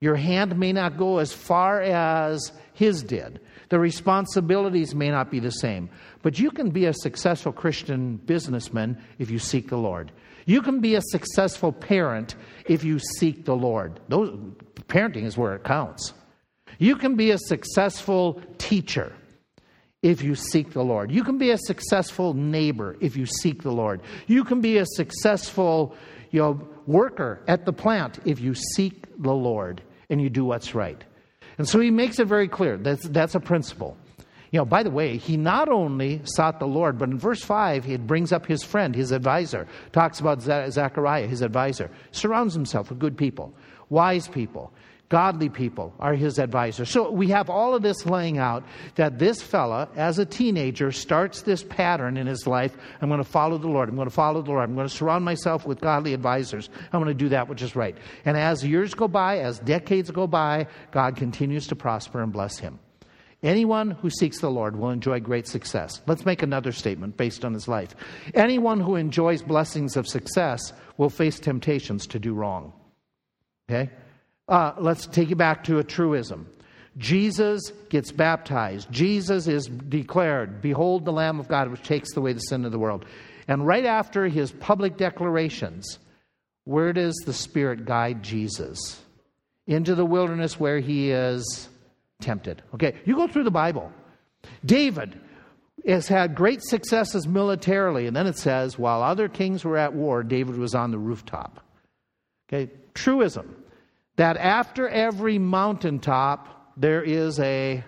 Your 0.00 0.16
hand 0.16 0.58
may 0.58 0.72
not 0.72 0.98
go 0.98 1.18
as 1.18 1.32
far 1.32 1.80
as 1.80 2.52
his 2.74 3.02
did. 3.02 3.40
The 3.70 3.78
responsibilities 3.78 4.94
may 4.94 5.10
not 5.10 5.30
be 5.30 5.40
the 5.40 5.50
same. 5.50 5.88
But 6.22 6.38
you 6.38 6.50
can 6.50 6.70
be 6.70 6.84
a 6.84 6.92
successful 6.92 7.52
Christian 7.52 8.16
businessman 8.16 9.02
if 9.18 9.30
you 9.30 9.38
seek 9.38 9.70
the 9.70 9.78
Lord. 9.78 10.12
You 10.44 10.60
can 10.60 10.80
be 10.80 10.94
a 10.96 11.00
successful 11.02 11.72
parent 11.72 12.34
if 12.66 12.84
you 12.84 12.98
seek 12.98 13.46
the 13.46 13.56
Lord. 13.56 14.00
Those, 14.08 14.30
parenting 14.88 15.24
is 15.24 15.38
where 15.38 15.54
it 15.54 15.64
counts. 15.64 16.12
You 16.78 16.96
can 16.96 17.16
be 17.16 17.30
a 17.30 17.38
successful 17.38 18.40
teacher 18.58 19.12
if 20.02 20.22
you 20.22 20.34
seek 20.34 20.72
the 20.72 20.84
Lord. 20.84 21.10
You 21.10 21.24
can 21.24 21.38
be 21.38 21.50
a 21.50 21.58
successful 21.58 22.34
neighbor 22.34 22.96
if 23.00 23.16
you 23.16 23.26
seek 23.26 23.62
the 23.62 23.72
Lord. 23.72 24.02
You 24.26 24.44
can 24.44 24.60
be 24.60 24.78
a 24.78 24.86
successful 24.86 25.96
you 26.30 26.40
know, 26.40 26.68
worker 26.86 27.40
at 27.48 27.64
the 27.64 27.72
plant 27.72 28.18
if 28.24 28.40
you 28.40 28.54
seek 28.54 29.06
the 29.22 29.32
Lord 29.32 29.82
and 30.10 30.20
you 30.20 30.28
do 30.28 30.44
what's 30.44 30.74
right. 30.74 31.02
And 31.56 31.68
so 31.68 31.80
he 31.80 31.90
makes 31.90 32.18
it 32.18 32.26
very 32.26 32.48
clear. 32.48 32.76
That's, 32.76 33.08
that's 33.08 33.34
a 33.34 33.40
principle. 33.40 33.96
You 34.50 34.58
know, 34.58 34.64
by 34.64 34.82
the 34.82 34.90
way, 34.90 35.16
he 35.16 35.36
not 35.36 35.68
only 35.68 36.20
sought 36.24 36.60
the 36.60 36.66
Lord, 36.66 36.98
but 36.98 37.08
in 37.08 37.18
verse 37.18 37.42
5, 37.42 37.84
he 37.84 37.96
brings 37.96 38.30
up 38.30 38.46
his 38.46 38.62
friend, 38.62 38.94
his 38.94 39.10
advisor, 39.10 39.66
talks 39.90 40.20
about 40.20 40.42
Zechariah, 40.42 41.26
his 41.26 41.42
advisor, 41.42 41.90
surrounds 42.12 42.54
himself 42.54 42.90
with 42.90 42.98
good 42.98 43.16
people, 43.16 43.52
wise 43.88 44.28
people. 44.28 44.72
Godly 45.14 45.48
people 45.48 45.94
are 46.00 46.14
his 46.14 46.40
advisors. 46.40 46.90
So 46.90 47.08
we 47.08 47.28
have 47.28 47.48
all 47.48 47.76
of 47.76 47.82
this 47.82 48.04
laying 48.04 48.38
out 48.38 48.64
that 48.96 49.20
this 49.20 49.40
fella, 49.40 49.88
as 49.94 50.18
a 50.18 50.26
teenager, 50.26 50.90
starts 50.90 51.42
this 51.42 51.62
pattern 51.62 52.16
in 52.16 52.26
his 52.26 52.48
life. 52.48 52.76
I'm 53.00 53.10
going 53.10 53.22
to 53.22 53.30
follow 53.30 53.56
the 53.56 53.68
Lord. 53.68 53.88
I'm 53.88 53.94
going 53.94 54.08
to 54.08 54.12
follow 54.12 54.42
the 54.42 54.50
Lord. 54.50 54.68
I'm 54.68 54.74
going 54.74 54.88
to 54.88 54.92
surround 54.92 55.24
myself 55.24 55.68
with 55.68 55.80
godly 55.80 56.14
advisors. 56.14 56.68
I'm 56.92 57.00
going 57.00 57.16
to 57.16 57.24
do 57.24 57.28
that 57.28 57.48
which 57.48 57.62
is 57.62 57.76
right. 57.76 57.96
And 58.24 58.36
as 58.36 58.66
years 58.66 58.92
go 58.92 59.06
by, 59.06 59.38
as 59.38 59.60
decades 59.60 60.10
go 60.10 60.26
by, 60.26 60.66
God 60.90 61.14
continues 61.14 61.68
to 61.68 61.76
prosper 61.76 62.20
and 62.20 62.32
bless 62.32 62.58
him. 62.58 62.80
Anyone 63.44 63.92
who 63.92 64.10
seeks 64.10 64.40
the 64.40 64.50
Lord 64.50 64.74
will 64.74 64.90
enjoy 64.90 65.20
great 65.20 65.46
success. 65.46 66.02
Let's 66.08 66.26
make 66.26 66.42
another 66.42 66.72
statement 66.72 67.16
based 67.16 67.44
on 67.44 67.54
his 67.54 67.68
life. 67.68 67.94
Anyone 68.34 68.80
who 68.80 68.96
enjoys 68.96 69.42
blessings 69.42 69.96
of 69.96 70.08
success 70.08 70.72
will 70.96 71.08
face 71.08 71.38
temptations 71.38 72.08
to 72.08 72.18
do 72.18 72.34
wrong. 72.34 72.72
Okay? 73.70 73.92
Uh, 74.48 74.72
let's 74.78 75.06
take 75.06 75.30
you 75.30 75.36
back 75.36 75.64
to 75.64 75.78
a 75.78 75.84
truism. 75.84 76.46
Jesus 76.96 77.72
gets 77.88 78.12
baptized. 78.12 78.90
Jesus 78.90 79.48
is 79.48 79.66
declared, 79.66 80.60
Behold 80.60 81.04
the 81.04 81.12
Lamb 81.12 81.40
of 81.40 81.48
God 81.48 81.70
which 81.70 81.82
takes 81.82 82.16
away 82.16 82.32
the 82.32 82.40
sin 82.40 82.64
of 82.64 82.72
the 82.72 82.78
world. 82.78 83.04
And 83.48 83.66
right 83.66 83.84
after 83.84 84.26
his 84.26 84.52
public 84.52 84.96
declarations, 84.96 85.98
where 86.64 86.92
does 86.92 87.14
the 87.26 87.32
Spirit 87.32 87.84
guide 87.84 88.22
Jesus? 88.22 89.00
Into 89.66 89.94
the 89.94 90.04
wilderness 90.04 90.60
where 90.60 90.78
he 90.78 91.10
is 91.10 91.68
tempted. 92.20 92.62
Okay, 92.74 92.94
you 93.04 93.16
go 93.16 93.26
through 93.26 93.44
the 93.44 93.50
Bible. 93.50 93.90
David 94.64 95.18
has 95.86 96.06
had 96.06 96.34
great 96.34 96.62
successes 96.62 97.26
militarily, 97.26 98.06
and 98.06 98.16
then 98.16 98.26
it 98.26 98.38
says, 98.38 98.78
while 98.78 99.02
other 99.02 99.28
kings 99.28 99.64
were 99.64 99.76
at 99.76 99.94
war, 99.94 100.22
David 100.22 100.56
was 100.56 100.74
on 100.74 100.90
the 100.90 100.98
rooftop. 100.98 101.60
Okay, 102.48 102.70
truism 102.92 103.56
that 104.16 104.36
after 104.36 104.88
every 104.88 105.38
mountaintop, 105.38 106.72
there 106.76 107.02
is 107.02 107.38
a 107.40 107.84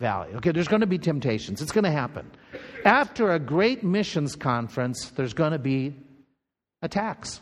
valley. 0.00 0.34
Okay, 0.34 0.52
there's 0.52 0.68
going 0.68 0.80
to 0.80 0.86
be 0.86 0.98
temptations. 0.98 1.62
It's 1.62 1.72
going 1.72 1.84
to 1.84 1.90
happen. 1.90 2.30
After 2.84 3.32
a 3.32 3.38
great 3.38 3.82
missions 3.82 4.36
conference, 4.36 5.10
there's 5.16 5.34
going 5.34 5.52
to 5.52 5.58
be 5.58 5.94
attacks. 6.82 7.40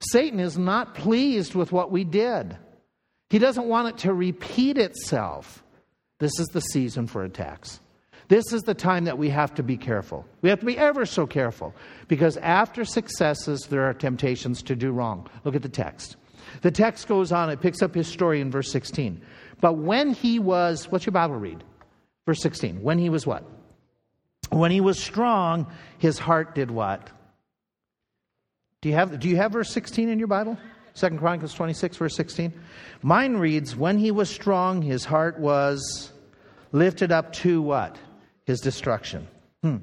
Satan 0.00 0.38
is 0.38 0.58
not 0.58 0.94
pleased 0.94 1.54
with 1.54 1.72
what 1.72 1.90
we 1.90 2.04
did, 2.04 2.56
he 3.30 3.38
doesn't 3.38 3.66
want 3.66 3.88
it 3.88 3.98
to 3.98 4.14
repeat 4.14 4.78
itself. 4.78 5.62
This 6.18 6.38
is 6.40 6.46
the 6.48 6.60
season 6.60 7.06
for 7.06 7.24
attacks. 7.24 7.80
This 8.28 8.52
is 8.52 8.62
the 8.62 8.74
time 8.74 9.04
that 9.04 9.18
we 9.18 9.30
have 9.30 9.54
to 9.54 9.62
be 9.62 9.76
careful. 9.76 10.26
We 10.42 10.50
have 10.50 10.60
to 10.60 10.66
be 10.66 10.76
ever 10.76 11.06
so 11.06 11.26
careful 11.26 11.74
because 12.08 12.36
after 12.38 12.84
successes, 12.84 13.66
there 13.70 13.84
are 13.84 13.94
temptations 13.94 14.62
to 14.64 14.76
do 14.76 14.92
wrong. 14.92 15.28
Look 15.44 15.54
at 15.54 15.62
the 15.62 15.68
text. 15.68 16.16
The 16.62 16.70
text 16.70 17.08
goes 17.08 17.32
on, 17.32 17.50
it 17.50 17.60
picks 17.60 17.82
up 17.82 17.94
his 17.94 18.06
story 18.06 18.40
in 18.40 18.50
verse 18.50 18.70
16. 18.70 19.20
But 19.60 19.74
when 19.74 20.12
he 20.12 20.38
was, 20.38 20.90
what's 20.90 21.06
your 21.06 21.12
Bible 21.12 21.36
read? 21.36 21.64
Verse 22.26 22.40
16. 22.42 22.82
When 22.82 22.98
he 22.98 23.10
was 23.10 23.26
what? 23.26 23.44
When 24.50 24.70
he 24.70 24.80
was 24.80 25.02
strong, 25.02 25.66
his 25.98 26.18
heart 26.18 26.54
did 26.54 26.70
what? 26.70 27.10
Do 28.80 28.88
you 28.88 28.94
have, 28.94 29.18
do 29.18 29.28
you 29.28 29.36
have 29.36 29.52
verse 29.52 29.70
16 29.70 30.08
in 30.08 30.18
your 30.18 30.28
Bible? 30.28 30.56
Second 30.94 31.18
Chronicles 31.18 31.54
26, 31.54 31.96
verse 31.96 32.16
16. 32.16 32.52
Mine 33.02 33.36
reads, 33.36 33.76
When 33.76 33.98
he 33.98 34.10
was 34.10 34.28
strong, 34.28 34.82
his 34.82 35.04
heart 35.04 35.38
was 35.38 36.12
lifted 36.72 37.12
up 37.12 37.32
to 37.34 37.62
what? 37.62 37.98
His 38.46 38.60
destruction. 38.60 39.28
Hmm. 39.62 39.78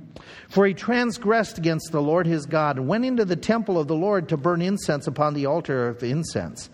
For 0.47 0.65
he 0.65 0.73
transgressed 0.73 1.57
against 1.57 1.91
the 1.91 2.01
Lord 2.01 2.27
his 2.27 2.45
God 2.45 2.77
and 2.77 2.87
went 2.87 3.03
into 3.03 3.25
the 3.25 3.35
temple 3.35 3.77
of 3.77 3.87
the 3.87 3.95
Lord 3.95 4.29
to 4.29 4.37
burn 4.37 4.61
incense 4.61 5.05
upon 5.05 5.33
the 5.33 5.47
altar 5.47 5.89
of 5.89 6.01
incense. 6.01 6.69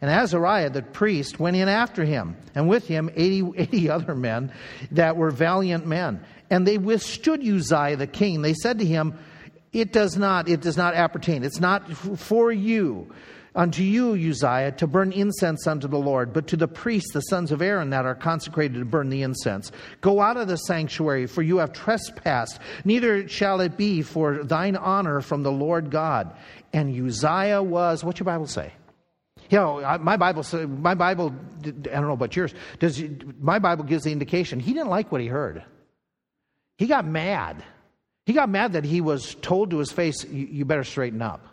And 0.00 0.10
Azariah 0.10 0.70
the 0.70 0.82
priest 0.82 1.38
went 1.38 1.56
in 1.56 1.68
after 1.68 2.04
him, 2.04 2.36
and 2.54 2.68
with 2.68 2.88
him 2.88 3.08
80, 3.14 3.52
80 3.56 3.90
other 3.90 4.14
men 4.16 4.52
that 4.90 5.16
were 5.16 5.30
valiant 5.30 5.86
men. 5.86 6.24
And 6.48 6.66
they 6.66 6.76
withstood 6.76 7.46
Uzziah 7.46 7.96
the 7.96 8.08
king. 8.08 8.42
They 8.42 8.54
said 8.54 8.80
to 8.80 8.84
him, 8.84 9.16
It 9.72 9.92
does 9.92 10.16
not, 10.16 10.48
it 10.48 10.60
does 10.60 10.76
not 10.76 10.94
appertain. 10.94 11.44
It's 11.44 11.60
not 11.60 11.88
for 11.92 12.50
you 12.50 13.12
unto 13.54 13.82
you, 13.82 14.12
Uzziah, 14.14 14.72
to 14.72 14.86
burn 14.86 15.12
incense 15.12 15.66
unto 15.66 15.88
the 15.88 15.98
Lord, 15.98 16.32
but 16.32 16.46
to 16.48 16.56
the 16.56 16.68
priests, 16.68 17.12
the 17.12 17.20
sons 17.20 17.52
of 17.52 17.62
Aaron, 17.62 17.90
that 17.90 18.06
are 18.06 18.14
consecrated 18.14 18.78
to 18.78 18.84
burn 18.84 19.08
the 19.08 19.22
incense. 19.22 19.72
Go 20.00 20.20
out 20.20 20.36
of 20.36 20.48
the 20.48 20.56
sanctuary, 20.56 21.26
for 21.26 21.42
you 21.42 21.58
have 21.58 21.72
trespassed, 21.72 22.58
neither 22.84 23.28
shall 23.28 23.60
it 23.60 23.76
be 23.76 24.02
for 24.02 24.44
thine 24.44 24.76
honor 24.76 25.20
from 25.20 25.42
the 25.42 25.52
Lord 25.52 25.90
God. 25.90 26.34
And 26.72 26.94
Uzziah 26.94 27.62
was, 27.62 28.04
what's 28.04 28.20
your 28.20 28.26
Bible 28.26 28.46
say? 28.46 28.72
You 29.48 29.58
know, 29.58 29.98
my 30.00 30.16
Bible, 30.16 30.44
my 30.68 30.94
Bible, 30.94 31.34
I 31.64 31.70
don't 31.70 32.06
know 32.06 32.12
about 32.12 32.36
yours, 32.36 32.54
does, 32.78 33.02
my 33.40 33.58
Bible 33.58 33.82
gives 33.82 34.04
the 34.04 34.12
indication 34.12 34.60
he 34.60 34.72
didn't 34.72 34.90
like 34.90 35.10
what 35.10 35.20
he 35.20 35.26
heard. 35.26 35.64
He 36.78 36.86
got 36.86 37.04
mad. 37.04 37.64
He 38.26 38.32
got 38.32 38.48
mad 38.48 38.74
that 38.74 38.84
he 38.84 39.00
was 39.00 39.34
told 39.42 39.70
to 39.70 39.78
his 39.78 39.90
face, 39.90 40.24
you 40.24 40.64
better 40.64 40.84
straighten 40.84 41.20
up. 41.20 41.44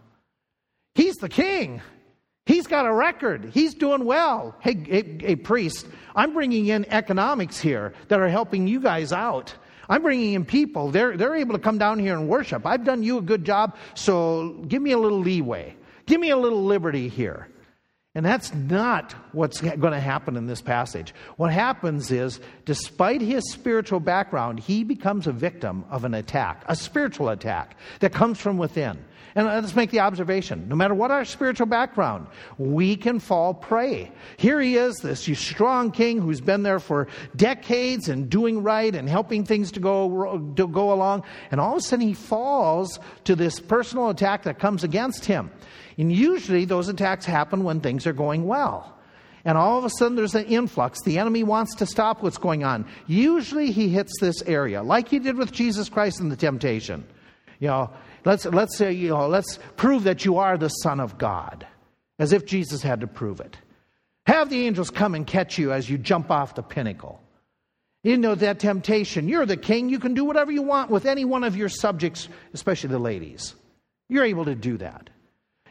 He's 0.98 1.18
the 1.18 1.30
king. 1.30 1.80
He's 2.48 2.66
got 2.66 2.88
a 2.88 2.92
record. 2.92 3.52
He's 3.54 3.76
doing 3.76 4.04
well. 4.04 4.56
Hey, 4.62 4.74
hey, 4.74 5.18
hey, 5.20 5.36
priest, 5.36 5.86
I'm 6.16 6.34
bringing 6.34 6.66
in 6.66 6.92
economics 6.92 7.60
here 7.60 7.94
that 8.08 8.20
are 8.20 8.28
helping 8.28 8.68
you 8.68 8.80
guys 8.80 9.14
out. 9.14 9.54
I'm 9.88 10.02
bringing 10.02 10.34
in 10.34 10.44
people. 10.44 10.90
They're, 10.90 11.16
they're 11.16 11.36
able 11.36 11.54
to 11.54 11.60
come 11.60 11.78
down 11.78 12.00
here 12.00 12.18
and 12.18 12.28
worship. 12.28 12.66
I've 12.66 12.84
done 12.84 13.04
you 13.04 13.20
a 13.20 13.22
good 13.22 13.46
job, 13.46 13.78
so 13.94 14.66
give 14.68 14.82
me 14.82 14.92
a 14.92 14.98
little 14.98 15.20
leeway. 15.20 15.76
Give 16.08 16.20
me 16.20 16.32
a 16.32 16.38
little 16.38 16.64
liberty 16.64 17.10
here. 17.10 17.48
And 18.16 18.26
that's 18.26 18.52
not 18.56 19.14
what's 19.34 19.62
going 19.62 19.94
to 19.94 20.00
happen 20.00 20.36
in 20.36 20.48
this 20.48 20.64
passage. 20.64 21.14
What 21.36 21.54
happens 21.54 22.10
is, 22.10 22.40
despite 22.66 23.22
his 23.22 23.52
spiritual 23.52 24.00
background, 24.00 24.60
he 24.60 24.84
becomes 24.84 25.28
a 25.28 25.32
victim 25.32 25.86
of 25.92 26.06
an 26.06 26.16
attack, 26.16 26.64
a 26.68 26.76
spiritual 26.76 27.30
attack 27.30 27.78
that 28.00 28.14
comes 28.14 28.40
from 28.40 28.58
within. 28.58 28.98
And 29.38 29.46
let's 29.46 29.76
make 29.76 29.92
the 29.92 30.00
observation 30.00 30.68
no 30.68 30.76
matter 30.76 30.96
what 30.96 31.12
our 31.12 31.24
spiritual 31.24 31.68
background, 31.68 32.26
we 32.58 32.96
can 32.96 33.20
fall 33.20 33.54
prey. 33.54 34.12
Here 34.38 34.60
he 34.60 34.78
is, 34.78 34.96
this 34.96 35.26
strong 35.38 35.92
king 35.92 36.20
who's 36.20 36.42
been 36.42 36.64
there 36.64 36.80
for 36.80 37.08
decades 37.36 38.10
and 38.10 38.32
doing 38.32 38.64
right 38.64 38.96
and 38.96 39.08
helping 39.08 39.46
things 39.46 39.72
to 39.74 39.80
go, 39.80 40.40
to 40.56 40.68
go 40.68 40.92
along. 40.92 41.24
And 41.52 41.62
all 41.62 41.74
of 41.74 41.78
a 41.78 41.82
sudden 41.82 42.08
he 42.08 42.16
falls 42.16 43.00
to 43.26 43.36
this 43.36 43.60
personal 43.60 44.10
attack 44.10 44.42
that 44.44 44.58
comes 44.58 44.84
against 44.84 45.26
him. 45.26 45.52
And 46.00 46.12
usually 46.12 46.66
those 46.66 46.90
attacks 46.90 47.24
happen 47.24 47.64
when 47.64 47.80
things 47.80 48.08
are 48.08 48.14
going 48.14 48.48
well. 48.48 48.98
And 49.46 49.56
all 49.56 49.78
of 49.78 49.86
a 49.86 49.92
sudden 49.92 50.16
there's 50.16 50.34
an 50.34 50.46
influx. 50.46 51.04
The 51.04 51.20
enemy 51.20 51.44
wants 51.44 51.76
to 51.76 51.86
stop 51.86 52.24
what's 52.24 52.40
going 52.40 52.64
on. 52.64 52.88
Usually 53.06 53.70
he 53.70 53.90
hits 53.90 54.14
this 54.20 54.42
area, 54.48 54.82
like 54.82 55.10
he 55.10 55.20
did 55.20 55.38
with 55.38 55.52
Jesus 55.52 55.90
Christ 55.90 56.22
in 56.22 56.30
the 56.30 56.36
temptation. 56.36 57.06
You 57.60 57.68
know, 57.68 57.92
Let's, 58.28 58.46
let's 58.46 58.76
say, 58.76 58.92
you 58.92 59.08
know, 59.08 59.30
let's 59.30 59.58
prove 59.78 60.04
that 60.04 60.26
you 60.26 60.40
are 60.40 60.58
the 60.58 60.68
Son 60.68 61.00
of 61.00 61.18
God, 61.18 61.66
as 62.20 62.34
if 62.34 62.46
Jesus 62.46 62.82
had 62.82 63.00
to 63.00 63.08
prove 63.08 63.40
it. 63.40 63.56
Have 64.26 64.50
the 64.50 64.68
angels 64.68 64.90
come 64.90 65.16
and 65.16 65.26
catch 65.26 65.58
you 65.58 65.72
as 65.72 65.90
you 65.90 65.98
jump 65.98 66.30
off 66.30 66.54
the 66.54 66.62
pinnacle. 66.62 67.22
You 68.04 68.18
know 68.18 68.36
that 68.36 68.60
temptation. 68.60 69.30
You're 69.30 69.46
the 69.46 69.56
king. 69.56 69.88
You 69.88 69.98
can 70.00 70.14
do 70.14 70.26
whatever 70.26 70.52
you 70.52 70.62
want 70.62 70.92
with 70.92 71.06
any 71.06 71.24
one 71.24 71.46
of 71.46 71.56
your 71.56 71.70
subjects, 71.70 72.28
especially 72.54 72.90
the 72.90 73.00
ladies. 73.00 73.56
You're 74.10 74.26
able 74.26 74.44
to 74.44 74.56
do 74.56 74.76
that. 74.80 75.10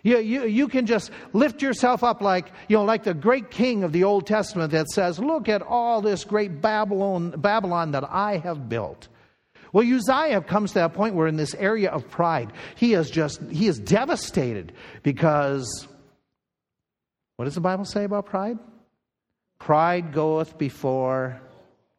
You, 0.03 0.21
you, 0.21 0.47
you 0.47 0.69
can 0.69 0.87
just 0.87 1.11
lift 1.35 1.61
yourself 1.61 2.03
up 2.03 2.23
like, 2.23 2.51
you 2.69 2.79
know, 2.79 2.85
like 2.85 3.03
the 3.03 3.13
great 3.13 3.51
king 3.51 3.85
of 3.85 3.93
the 3.93 4.05
Old 4.05 4.27
Testament 4.27 4.73
that 4.73 4.89
says, 4.89 5.19
Look 5.19 5.51
at 5.51 5.61
all 5.61 6.01
this 6.01 6.25
great 6.25 6.63
Babylon, 6.63 7.35
Babylon 7.37 7.91
that 7.91 8.05
I 8.09 8.39
have 8.39 8.67
built. 8.67 9.09
Well, 9.77 9.85
Uzziah 9.85 10.41
comes 10.41 10.71
to 10.71 10.79
that 10.79 10.95
point 10.95 11.15
where 11.17 11.27
in 11.27 11.37
this 11.37 11.55
area 11.55 11.91
of 11.91 12.09
pride, 12.09 12.51
he 12.77 12.95
is 12.95 13.11
just, 13.11 13.43
he 13.51 13.67
is 13.67 13.79
devastated 13.79 14.73
because 15.03 15.87
what 17.37 17.45
does 17.45 17.57
the 17.57 17.61
Bible 17.61 17.85
say 17.85 18.05
about 18.05 18.25
pride? 18.25 18.59
Pride 19.59 20.15
goeth 20.15 20.57
before, 20.57 21.43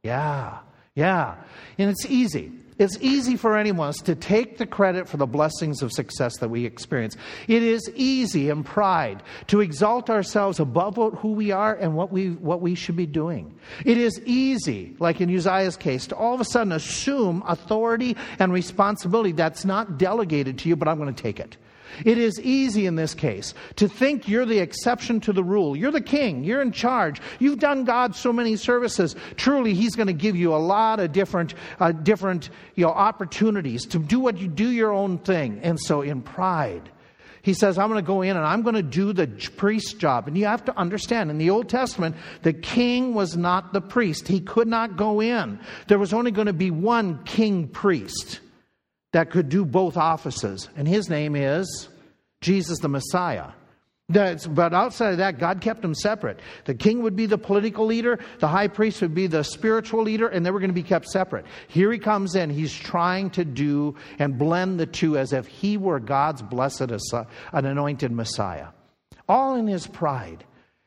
yeah, 0.02 0.58
yeah. 0.96 1.36
And 1.78 1.92
it's 1.92 2.08
easy. 2.08 2.52
It's 2.80 2.98
easy 3.02 3.38
for 3.38 3.58
any 3.58 3.70
of 3.70 3.80
us 3.80 3.98
to 3.98 4.14
take 4.14 4.58
the 4.58 4.68
credit 4.68 5.10
for 5.10 5.18
the 5.18 5.26
blessings 5.26 5.82
of 5.82 5.92
success 5.92 6.38
that 6.38 6.50
we 6.50 6.66
experience. 6.66 7.18
It 7.48 7.64
is 7.64 7.90
easy 7.96 8.50
in 8.50 8.64
pride 8.64 9.24
to 9.48 9.62
exalt 9.62 10.10
ourselves 10.10 10.60
above 10.60 10.96
who 11.20 11.34
we 11.34 11.52
are 11.52 11.74
and 11.74 11.96
what 11.96 12.12
we, 12.12 12.32
what 12.32 12.62
we 12.62 12.76
should 12.76 12.96
be 12.96 13.08
doing. 13.08 13.58
It 13.84 13.98
is 13.98 14.22
easy, 14.26 14.96
like 15.00 15.22
in 15.22 15.36
Uzziah's 15.36 15.76
case, 15.76 16.08
to 16.08 16.16
all 16.16 16.36
of 16.36 16.42
a 16.42 16.46
sudden 16.46 16.72
assume 16.72 17.44
authority 17.48 18.16
and 18.38 18.54
responsibility 18.54 19.32
that's 19.32 19.66
not 19.66 19.98
delegated 19.98 20.60
to 20.60 20.70
you, 20.70 20.76
but 20.76 20.88
I'm 20.88 20.98
going 20.98 21.14
to 21.14 21.24
take 21.24 21.40
it. 21.40 21.58
It 22.06 22.18
is 22.18 22.40
easy 22.42 22.86
in 22.86 22.96
this 22.96 23.14
case 23.14 23.54
to 23.78 23.88
think 23.88 24.28
you're 24.28 24.46
the 24.46 24.60
exception 24.60 25.20
to 25.22 25.34
the 25.34 25.44
rule. 25.44 25.76
You're 25.76 25.92
the 25.92 26.02
king. 26.02 26.44
You're 26.44 26.62
in 26.62 26.72
charge. 26.72 27.22
You've 27.40 27.60
done 27.60 27.84
God 27.84 28.16
so 28.16 28.32
many 28.32 28.56
services. 28.56 29.16
Truly, 29.36 29.74
He's 29.74 29.96
going 29.96 30.08
to 30.08 30.14
give 30.14 30.36
you 30.36 30.54
a 30.54 30.58
lot 30.58 31.00
of 31.00 31.12
different, 31.12 31.54
uh, 31.80 31.92
different 31.92 32.50
you 32.76 32.86
know, 32.86 32.92
opportunities 32.92 33.86
to 33.88 34.00
do 34.00 34.20
what 34.20 34.38
you 34.38 34.48
do 34.48 34.70
your 34.70 34.92
own 34.92 35.18
thing. 35.20 35.60
And 35.64 35.80
so, 35.80 36.02
in 36.02 36.22
pride, 36.22 36.90
he 37.48 37.54
says, 37.54 37.78
I'm 37.78 37.90
going 37.90 38.04
to 38.04 38.06
go 38.06 38.24
in 38.24 38.36
and 38.36 38.46
I'm 38.46 38.62
going 38.62 38.76
to 38.76 38.84
do 38.84 39.14
the 39.14 39.28
priest's 39.56 39.94
job. 39.94 40.28
And 40.28 40.38
you 40.38 40.46
have 40.46 40.66
to 40.66 40.78
understand, 40.78 41.32
in 41.32 41.38
the 41.38 41.50
Old 41.50 41.70
Testament, 41.70 42.18
the 42.42 42.52
king 42.52 43.14
was 43.14 43.38
not 43.38 43.72
the 43.72 43.80
priest. 43.80 44.28
He 44.28 44.42
could 44.42 44.68
not 44.68 44.98
go 44.98 45.22
in. 45.22 45.58
There 45.88 45.98
was 45.98 46.14
only 46.14 46.32
going 46.32 46.48
to 46.48 46.54
be 46.54 46.72
one 46.72 47.24
king 47.24 47.70
priest 47.70 48.42
that 49.14 49.32
could 49.32 49.50
do 49.50 49.66
both 49.66 49.98
offices, 49.98 50.70
and 50.76 50.88
his 50.88 51.10
name 51.10 51.36
is 51.36 51.90
Jesus 52.42 52.80
the 52.80 52.90
Messiah. 52.90 53.52
That's, 54.10 54.48
but 54.48 54.74
outside 54.74 55.12
of 55.12 55.18
that, 55.18 55.38
God 55.38 55.60
kept 55.60 55.82
them 55.82 55.94
separate. 55.94 56.40
The 56.64 56.74
king 56.74 57.02
would 57.02 57.18
be 57.18 57.26
the 57.26 57.38
political 57.38 57.86
leader, 57.86 58.20
the 58.40 58.48
high 58.48 58.70
priest 58.70 59.02
would 59.02 59.14
be 59.14 59.28
the 59.28 59.44
spiritual 59.44 60.04
leader, 60.04 60.30
and 60.30 60.46
they 60.46 60.52
were 60.52 60.62
going 60.62 60.70
to 60.70 60.74
be 60.74 60.84
kept 60.84 61.10
separate. 61.10 61.46
Here 61.68 61.92
he 61.92 62.00
comes 62.00 62.36
in. 62.36 62.50
He's 62.50 62.74
trying 62.74 63.32
to 63.32 63.44
do 63.44 63.96
and 64.18 64.38
blend 64.38 64.80
the 64.80 64.86
two 64.86 65.18
as 65.18 65.34
if 65.34 65.46
he 65.48 65.76
were 65.76 66.00
God's 66.00 66.42
blessed, 66.42 66.90
an 67.52 67.66
anointed 67.66 68.14
Messiah. 68.14 68.68
All 69.28 69.56
in 69.56 69.68
his 69.68 69.88
pride. 69.88 70.46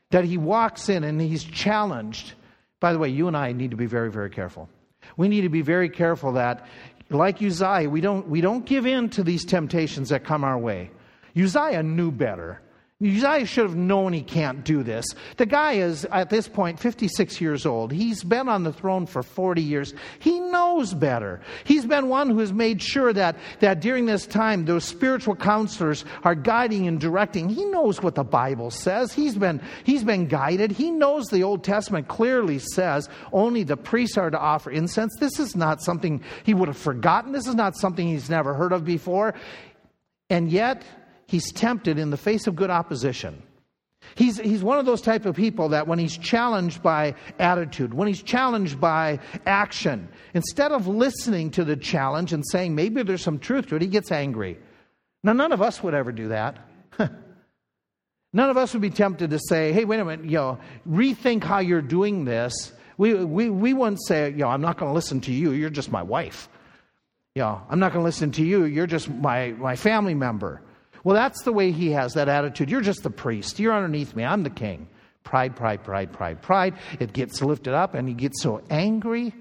That 0.09 0.25
he 0.25 0.37
walks 0.37 0.89
in 0.89 1.03
and 1.03 1.21
he's 1.21 1.43
challenged. 1.43 2.33
By 2.79 2.91
the 2.91 2.99
way, 2.99 3.09
you 3.09 3.27
and 3.27 3.37
I 3.37 3.51
need 3.51 3.71
to 3.71 3.77
be 3.77 3.85
very, 3.85 4.11
very 4.11 4.29
careful. 4.31 4.67
We 5.15 5.27
need 5.27 5.41
to 5.41 5.49
be 5.49 5.61
very 5.61 5.89
careful 5.89 6.33
that 6.33 6.65
like 7.13 7.41
Uzziah, 7.41 7.89
we 7.89 8.01
don't, 8.01 8.27
we 8.27 8.41
don't 8.41 8.65
give 8.65 8.85
in 8.85 9.09
to 9.09 9.23
these 9.23 9.45
temptations 9.45 10.09
that 10.09 10.23
come 10.23 10.43
our 10.43 10.57
way. 10.57 10.91
Uzziah 11.35 11.83
knew 11.83 12.11
better. 12.11 12.61
Uzziah 13.01 13.45
should 13.45 13.65
have 13.65 13.75
known 13.75 14.13
he 14.13 14.21
can't 14.21 14.63
do 14.63 14.83
this. 14.83 15.05
The 15.37 15.45
guy 15.45 15.73
is, 15.73 16.05
at 16.05 16.29
this 16.29 16.47
point, 16.47 16.79
56 16.79 17.41
years 17.41 17.65
old. 17.65 17.91
He's 17.91 18.23
been 18.23 18.47
on 18.47 18.63
the 18.63 18.73
throne 18.73 19.05
for 19.07 19.23
40 19.23 19.61
years. 19.61 19.93
He 20.19 20.39
knows 20.39 20.93
better. 20.93 21.41
He's 21.63 21.85
been 21.85 22.09
one 22.09 22.29
who 22.29 22.39
has 22.39 22.53
made 22.53 22.81
sure 22.81 23.11
that, 23.13 23.37
that 23.59 23.81
during 23.81 24.05
this 24.05 24.27
time, 24.27 24.65
those 24.65 24.85
spiritual 24.85 25.35
counselors 25.35 26.05
are 26.23 26.35
guiding 26.35 26.87
and 26.87 26.99
directing. 26.99 27.49
He 27.49 27.65
knows 27.65 28.01
what 28.01 28.15
the 28.15 28.23
Bible 28.23 28.69
says. 28.69 29.13
He's 29.13 29.35
been, 29.35 29.61
he's 29.83 30.03
been 30.03 30.27
guided. 30.27 30.71
He 30.71 30.91
knows 30.91 31.25
the 31.27 31.43
Old 31.43 31.63
Testament 31.63 32.07
clearly 32.07 32.59
says 32.59 33.09
only 33.33 33.63
the 33.63 33.77
priests 33.77 34.17
are 34.17 34.29
to 34.29 34.39
offer 34.39 34.69
incense. 34.69 35.15
This 35.19 35.39
is 35.39 35.55
not 35.55 35.81
something 35.81 36.23
he 36.43 36.53
would 36.53 36.67
have 36.67 36.77
forgotten. 36.77 37.31
This 37.31 37.47
is 37.47 37.55
not 37.55 37.75
something 37.75 38.07
he's 38.07 38.29
never 38.29 38.53
heard 38.53 38.73
of 38.73 38.85
before. 38.85 39.33
And 40.29 40.49
yet, 40.49 40.83
he's 41.31 41.49
tempted 41.53 41.97
in 41.97 42.09
the 42.09 42.17
face 42.17 42.45
of 42.45 42.57
good 42.57 42.69
opposition. 42.69 43.41
He's, 44.15 44.37
he's 44.37 44.61
one 44.61 44.79
of 44.79 44.85
those 44.85 45.01
type 45.01 45.25
of 45.25 45.33
people 45.33 45.69
that 45.69 45.87
when 45.87 45.97
he's 45.97 46.17
challenged 46.17 46.83
by 46.83 47.15
attitude, 47.39 47.93
when 47.93 48.09
he's 48.09 48.21
challenged 48.21 48.81
by 48.81 49.19
action, 49.45 50.09
instead 50.33 50.73
of 50.73 50.87
listening 50.87 51.51
to 51.51 51.63
the 51.63 51.77
challenge 51.77 52.33
and 52.33 52.43
saying 52.45 52.75
maybe 52.75 53.01
there's 53.03 53.21
some 53.21 53.39
truth 53.39 53.67
to 53.67 53.77
it, 53.77 53.81
he 53.81 53.87
gets 53.87 54.11
angry. 54.11 54.59
Now, 55.23 55.31
none 55.31 55.53
of 55.53 55.61
us 55.61 55.81
would 55.81 55.93
ever 55.93 56.11
do 56.11 56.27
that. 56.29 56.57
None 58.33 58.49
of 58.49 58.55
us 58.55 58.71
would 58.71 58.81
be 58.81 58.89
tempted 58.89 59.31
to 59.31 59.39
say, 59.39 59.73
hey, 59.73 59.83
wait 59.83 59.99
a 59.99 60.05
minute, 60.05 60.23
you 60.23 60.37
know, 60.37 60.57
rethink 60.87 61.43
how 61.43 61.59
you're 61.59 61.81
doing 61.81 62.23
this. 62.23 62.71
We, 62.97 63.13
we, 63.13 63.49
we 63.49 63.73
wouldn't 63.73 64.01
say, 64.07 64.29
you 64.29 64.37
know, 64.37 64.47
I'm 64.47 64.61
not 64.61 64.77
going 64.77 64.89
to 64.89 64.93
listen 64.93 65.19
to 65.21 65.33
you. 65.33 65.51
You're 65.51 65.69
just 65.69 65.91
my 65.91 66.01
wife. 66.01 66.47
You 67.35 67.41
know, 67.41 67.61
I'm 67.69 67.79
not 67.79 67.91
going 67.91 68.03
to 68.03 68.05
listen 68.05 68.31
to 68.31 68.43
you. 68.43 68.63
You're 68.63 68.87
just 68.87 69.09
my, 69.09 69.51
my 69.51 69.75
family 69.75 70.13
member. 70.13 70.61
Well, 71.03 71.15
that's 71.15 71.43
the 71.43 71.53
way 71.53 71.71
he 71.71 71.91
has 71.91 72.13
that 72.13 72.29
attitude. 72.29 72.69
You're 72.69 72.81
just 72.81 73.03
the 73.03 73.09
priest. 73.09 73.59
You're 73.59 73.73
underneath 73.73 74.15
me. 74.15 74.23
I'm 74.23 74.43
the 74.43 74.49
king. 74.49 74.87
Pride, 75.23 75.55
pride, 75.55 75.83
pride, 75.83 76.11
pride, 76.11 76.41
pride. 76.41 76.75
It 76.99 77.13
gets 77.13 77.41
lifted 77.41 77.73
up, 77.73 77.93
and 77.93 78.07
he 78.07 78.13
gets 78.13 78.41
so 78.41 78.61
angry 78.69 79.33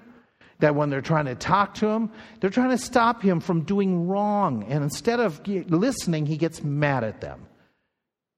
that 0.60 0.74
when 0.74 0.90
they're 0.90 1.00
trying 1.00 1.24
to 1.24 1.34
talk 1.34 1.74
to 1.74 1.88
him, 1.88 2.10
they're 2.40 2.50
trying 2.50 2.70
to 2.70 2.78
stop 2.78 3.22
him 3.22 3.40
from 3.40 3.62
doing 3.62 4.06
wrong. 4.06 4.64
And 4.64 4.84
instead 4.84 5.20
of 5.20 5.46
listening, 5.46 6.26
he 6.26 6.36
gets 6.36 6.62
mad 6.62 7.02
at 7.04 7.20
them. 7.20 7.46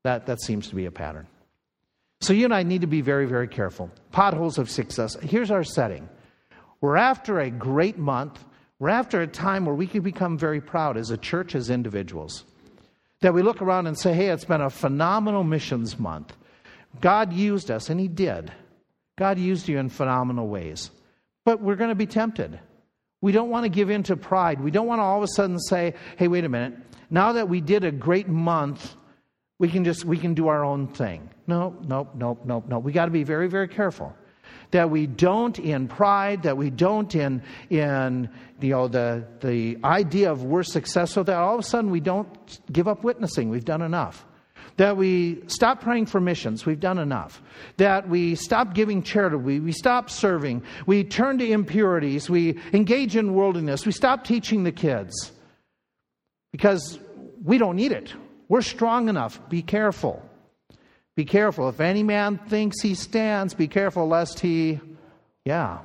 That, 0.04 0.26
that 0.26 0.40
seems 0.40 0.68
to 0.68 0.74
be 0.74 0.87
a 0.87 0.90
pattern. 0.90 1.26
So 2.20 2.32
you 2.32 2.44
and 2.44 2.54
I 2.54 2.62
need 2.62 2.82
to 2.82 2.87
be 2.87 3.00
very, 3.00 3.26
very 3.26 3.48
careful. 3.48 3.90
Potholes 4.12 4.58
of 4.58 4.70
success. 4.70 5.16
Here's 5.20 5.50
our 5.50 5.64
setting. 5.64 6.08
We're 6.80 6.96
after 6.96 7.40
a 7.40 7.50
great 7.50 7.98
month. 7.98 8.44
We're 8.78 8.90
after 8.90 9.20
a 9.20 9.26
time 9.26 9.66
where 9.66 9.74
we 9.74 9.87
can 9.87 10.02
become 10.02 10.38
very 10.38 10.61
proud 10.61 10.96
as 10.96 11.11
a 11.11 11.16
church, 11.16 11.54
as 11.54 11.70
individuals. 11.70 12.44
That 13.22 13.35
we 13.35 13.42
look 13.42 13.62
around 13.62 13.87
and 13.87 13.98
say, 13.98 14.12
hey, 14.12 14.28
it's 14.28 14.44
been 14.44 14.61
a 14.61 14.70
phenomenal 14.70 15.44
missions 15.44 15.98
month. 15.98 16.37
God 17.00 17.32
used 17.32 17.70
us, 17.70 17.88
and 17.88 17.98
He 17.98 18.08
did. 18.08 18.52
God 19.16 19.38
used 19.38 19.68
you 19.68 19.78
in 19.78 19.88
phenomenal 19.88 20.48
ways. 20.48 20.90
But 21.44 21.61
we're 21.61 21.76
going 21.76 21.90
to 21.90 21.96
be 21.96 22.06
tempted. 22.06 22.61
We 23.20 23.32
don't 23.32 23.50
want 23.50 23.64
to 23.64 23.68
give 23.68 23.90
in 23.90 24.02
to 24.04 24.16
pride. 24.16 24.61
We 24.61 24.70
don't 24.70 24.87
want 24.87 24.98
to 24.98 25.04
all 25.04 25.18
of 25.18 25.24
a 25.24 25.28
sudden 25.28 25.58
say, 25.58 25.94
hey, 26.18 26.28
wait 26.28 26.44
a 26.44 26.48
minute. 26.48 26.74
Now 27.11 27.32
that 27.32 27.48
we 27.48 27.61
did 27.61 27.85
a 27.85 27.92
great 27.92 28.28
month, 28.28 28.94
we 29.58 29.68
can 29.68 29.85
just 29.85 30.04
we 30.04 30.18
can 30.18 30.35
do 30.35 30.48
our 30.48 30.64
own 30.64 30.88
thing. 30.88 31.30
No, 31.46 31.76
no, 31.87 32.08
no, 32.14 32.38
no, 32.44 32.64
no. 32.66 32.78
We 32.78 32.92
got 32.92 33.06
to 33.06 33.11
be 33.11 33.24
very, 33.24 33.48
very 33.48 33.68
careful 33.68 34.14
that 34.71 34.91
we 34.91 35.07
don't 35.07 35.59
in 35.59 35.88
pride, 35.88 36.43
that 36.43 36.57
we 36.57 36.71
don't 36.71 37.15
in 37.15 37.43
in 37.71 38.29
you 38.61 38.71
know 38.71 38.88
the 38.88 39.27
the 39.41 39.79
idea 39.85 40.31
of 40.31 40.45
we're 40.45 40.62
successful, 40.62 41.25
that 41.25 41.37
all 41.37 41.55
of 41.55 41.61
a 41.61 41.62
sudden 41.62 41.91
we 41.91 42.01
don't 42.01 42.61
give 42.73 42.88
up 42.88 43.05
witnessing. 43.05 43.49
We've 43.49 43.65
done 43.65 43.83
enough. 43.83 44.27
That 44.79 44.97
we 44.97 45.43
stop 45.49 45.83
praying 45.83 46.07
for 46.07 46.21
missions, 46.21 46.65
we've 46.65 46.81
done 46.81 46.99
enough. 46.99 47.43
That 47.77 48.09
we 48.09 48.35
stop 48.37 48.75
giving 48.75 49.03
charity, 49.03 49.37
we, 49.37 49.61
we 49.61 49.73
stop 49.73 50.09
serving, 50.09 50.62
we 50.87 51.05
turn 51.05 51.38
to 51.38 51.51
impurities, 51.51 52.31
we 52.31 52.59
engage 52.73 53.15
in 53.15 53.35
worldliness, 53.35 53.85
we 53.85 53.93
stop 53.93 54.25
teaching 54.25 54.65
the 54.65 54.73
kids. 54.73 55.33
Because 56.53 56.99
we 57.45 57.59
don't 57.59 57.77
need 57.77 57.93
it. 57.93 58.15
We're 58.49 58.62
strong 58.62 59.09
enough. 59.09 59.41
Be 59.49 59.62
careful. 59.62 60.23
Be 61.14 61.25
careful. 61.25 61.68
If 61.68 61.81
any 61.81 62.03
man 62.03 62.38
thinks 62.38 62.81
he 62.81 62.94
stands, 62.94 63.55
be 63.55 63.68
careful 63.68 64.09
lest 64.09 64.40
he, 64.40 64.81
yeah. 65.44 65.81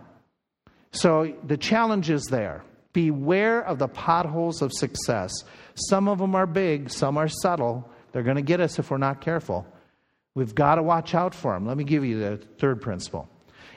So 0.92 1.36
the 1.46 1.58
challenge 1.58 2.10
is 2.10 2.26
there. 2.26 2.64
Beware 2.94 3.62
of 3.62 3.78
the 3.78 3.88
potholes 3.88 4.62
of 4.62 4.72
success. 4.74 5.32
Some 5.76 6.08
of 6.08 6.18
them 6.18 6.34
are 6.34 6.48
big, 6.48 6.90
some 6.90 7.18
are 7.18 7.28
subtle. 7.28 7.90
They're 8.12 8.24
going 8.24 8.38
to 8.38 8.42
get 8.42 8.62
us 8.62 8.80
if 8.80 8.90
we're 8.90 8.98
not 8.98 9.22
careful. 9.22 9.68
We've 10.34 10.56
got 10.56 10.76
to 10.76 10.84
watch 10.84 11.14
out 11.14 11.36
for 11.36 11.54
them. 11.54 11.66
Let 11.66 11.78
me 11.78 11.84
give 11.84 12.06
you 12.06 12.20
the 12.20 12.38
third 12.38 12.82
principle. 12.82 13.28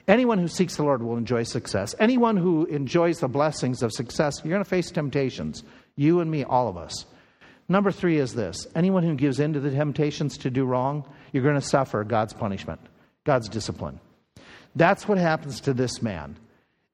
Anyone 0.06 0.38
who 0.38 0.48
seeks 0.48 0.76
the 0.76 0.82
Lord 0.82 1.02
will 1.02 1.16
enjoy 1.16 1.42
success. 1.42 1.94
Anyone 1.98 2.36
who 2.36 2.64
enjoys 2.66 3.20
the 3.20 3.28
blessings 3.28 3.82
of 3.82 3.92
success, 3.92 4.40
you're 4.42 4.52
going 4.52 4.64
to 4.64 4.68
face 4.68 4.90
temptations. 4.90 5.62
You 5.96 6.20
and 6.20 6.30
me, 6.30 6.44
all 6.44 6.68
of 6.68 6.76
us. 6.76 7.04
Number 7.68 7.92
three 7.92 8.18
is 8.18 8.34
this 8.34 8.66
anyone 8.74 9.04
who 9.04 9.14
gives 9.14 9.38
in 9.38 9.52
to 9.52 9.60
the 9.60 9.70
temptations 9.70 10.36
to 10.38 10.50
do 10.50 10.64
wrong, 10.64 11.08
you're 11.32 11.42
going 11.42 11.54
to 11.54 11.60
suffer 11.60 12.04
God's 12.04 12.32
punishment, 12.32 12.80
God's 13.24 13.48
discipline. 13.48 14.00
That's 14.76 15.08
what 15.08 15.18
happens 15.18 15.60
to 15.62 15.74
this 15.74 16.00
man. 16.00 16.36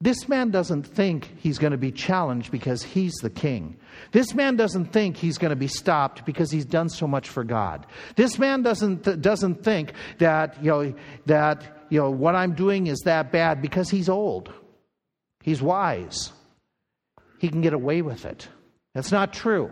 This 0.01 0.29
man 0.29 0.51
doesn't 0.51 0.83
think 0.83 1.33
he's 1.39 1.59
going 1.59 1.71
to 1.71 1.79
be 1.79 1.91
challenged 1.91 2.51
because 2.53 2.83
he's 2.83 3.15
the 3.23 3.31
king. 3.31 3.79
This 4.13 4.35
man 4.35 4.57
doesn't 4.57 4.93
think 4.93 5.17
he's 5.17 5.39
going 5.39 5.51
to 5.51 5.57
be 5.57 5.69
stopped 5.69 6.27
because 6.27 6.51
he's 6.51 6.67
done 6.67 6.91
so 6.91 7.07
much 7.07 7.31
for 7.31 7.45
God. 7.45 7.87
This 8.15 8.39
man 8.39 8.63
doesn't, 8.63 9.23
doesn't 9.23 9.65
think 9.65 9.95
that, 10.19 10.63
you 10.63 10.71
know, 10.71 10.95
that 11.25 11.77
you 11.89 12.01
know, 12.01 12.11
what 12.11 12.35
I'm 12.35 12.55
doing 12.55 12.89
is 12.89 13.01
that 13.05 13.33
bad 13.33 13.63
because 13.63 13.89
he's 13.89 14.09
old. 14.09 14.53
He's 15.43 15.63
wise. 15.63 16.33
He 17.39 17.49
can 17.49 17.61
get 17.61 17.73
away 17.73 18.03
with 18.03 18.25
it. 18.25 18.49
That's 18.95 19.13
not 19.13 19.33
true. 19.33 19.71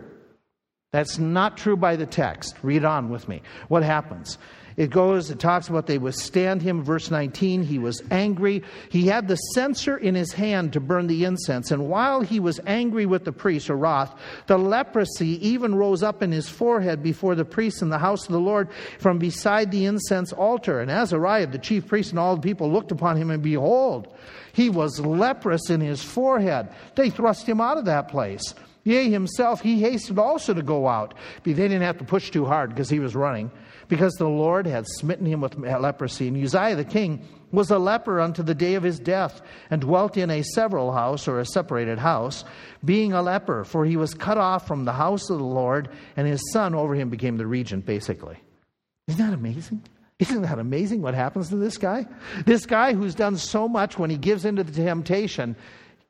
That's 0.95 1.19
not 1.19 1.57
true 1.57 1.75
by 1.75 1.97
the 1.97 2.05
text. 2.05 2.55
Read 2.63 2.85
on 2.85 3.09
with 3.09 3.27
me. 3.27 3.41
What 3.67 3.83
happens? 3.83 4.37
It 4.77 4.91
goes, 4.91 5.29
it 5.29 5.41
talks 5.41 5.67
about 5.67 5.87
they 5.87 5.97
withstand 5.97 6.61
him. 6.61 6.85
Verse 6.85 7.11
19, 7.11 7.63
he 7.63 7.79
was 7.79 8.01
angry. 8.11 8.63
He 8.87 9.07
had 9.07 9.27
the 9.27 9.35
censer 9.35 9.97
in 9.97 10.15
his 10.15 10.31
hand 10.31 10.71
to 10.71 10.79
burn 10.79 11.07
the 11.07 11.25
incense. 11.25 11.69
And 11.71 11.89
while 11.89 12.21
he 12.21 12.39
was 12.39 12.61
angry 12.65 13.05
with 13.05 13.25
the 13.25 13.33
priest, 13.33 13.69
or 13.69 13.75
wrath, 13.75 14.15
the 14.47 14.57
leprosy 14.57 15.45
even 15.45 15.75
rose 15.75 16.01
up 16.01 16.23
in 16.23 16.31
his 16.31 16.47
forehead 16.47 17.03
before 17.03 17.35
the 17.35 17.43
priest 17.43 17.81
in 17.81 17.89
the 17.89 17.97
house 17.97 18.27
of 18.27 18.31
the 18.31 18.39
Lord 18.39 18.69
from 18.97 19.19
beside 19.19 19.71
the 19.71 19.83
incense 19.83 20.31
altar. 20.31 20.79
And 20.79 20.89
Azariah, 20.89 21.47
the 21.47 21.59
chief 21.59 21.87
priest, 21.87 22.11
and 22.11 22.19
all 22.19 22.37
the 22.37 22.41
people 22.41 22.71
looked 22.71 22.93
upon 22.93 23.17
him, 23.17 23.31
and 23.31 23.43
behold, 23.43 24.15
he 24.53 24.69
was 24.69 24.97
leprous 25.01 25.69
in 25.69 25.81
his 25.81 26.01
forehead. 26.01 26.69
They 26.95 27.09
thrust 27.09 27.49
him 27.49 27.59
out 27.59 27.77
of 27.77 27.83
that 27.83 28.07
place. 28.07 28.53
Yea, 28.85 29.09
himself, 29.09 29.61
he 29.61 29.79
hastened 29.79 30.19
also 30.19 30.53
to 30.53 30.61
go 30.61 30.87
out. 30.87 31.15
They 31.43 31.53
didn't 31.53 31.81
have 31.81 31.97
to 31.97 32.03
push 32.03 32.29
too 32.29 32.45
hard 32.45 32.69
because 32.69 32.87
he 32.87 32.99
was 32.99 33.15
running, 33.15 33.49
because 33.87 34.13
the 34.13 34.29
Lord 34.29 34.67
had 34.67 34.85
smitten 34.87 35.25
him 35.25 35.41
with 35.41 35.57
leprosy. 35.57 36.27
And 36.27 36.37
Uzziah 36.37 36.75
the 36.75 36.85
king 36.85 37.27
was 37.51 37.71
a 37.71 37.79
leper 37.79 38.21
unto 38.21 38.43
the 38.43 38.53
day 38.53 38.75
of 38.75 38.83
his 38.83 38.99
death, 38.99 39.41
and 39.71 39.81
dwelt 39.81 40.17
in 40.17 40.29
a 40.29 40.43
several 40.43 40.91
house, 40.91 41.27
or 41.27 41.39
a 41.39 41.45
separated 41.45 41.97
house, 41.97 42.45
being 42.83 43.11
a 43.11 43.23
leper, 43.23 43.63
for 43.63 43.85
he 43.85 43.97
was 43.97 44.13
cut 44.13 44.37
off 44.37 44.67
from 44.67 44.85
the 44.85 44.93
house 44.93 45.31
of 45.31 45.39
the 45.39 45.43
Lord, 45.43 45.89
and 46.15 46.27
his 46.27 46.41
son 46.51 46.75
over 46.75 46.93
him 46.93 47.09
became 47.09 47.37
the 47.37 47.47
regent, 47.47 47.87
basically. 47.87 48.37
Isn't 49.07 49.25
that 49.25 49.33
amazing? 49.33 49.81
Isn't 50.19 50.43
that 50.43 50.59
amazing 50.59 51.01
what 51.01 51.13
happens 51.15 51.49
to 51.49 51.55
this 51.55 51.77
guy? 51.77 52.05
This 52.45 52.65
guy 52.67 52.93
who's 52.93 53.15
done 53.15 53.37
so 53.37 53.67
much 53.67 53.97
when 53.97 54.09
he 54.09 54.17
gives 54.17 54.45
into 54.45 54.63
the 54.63 54.71
temptation 54.71 55.55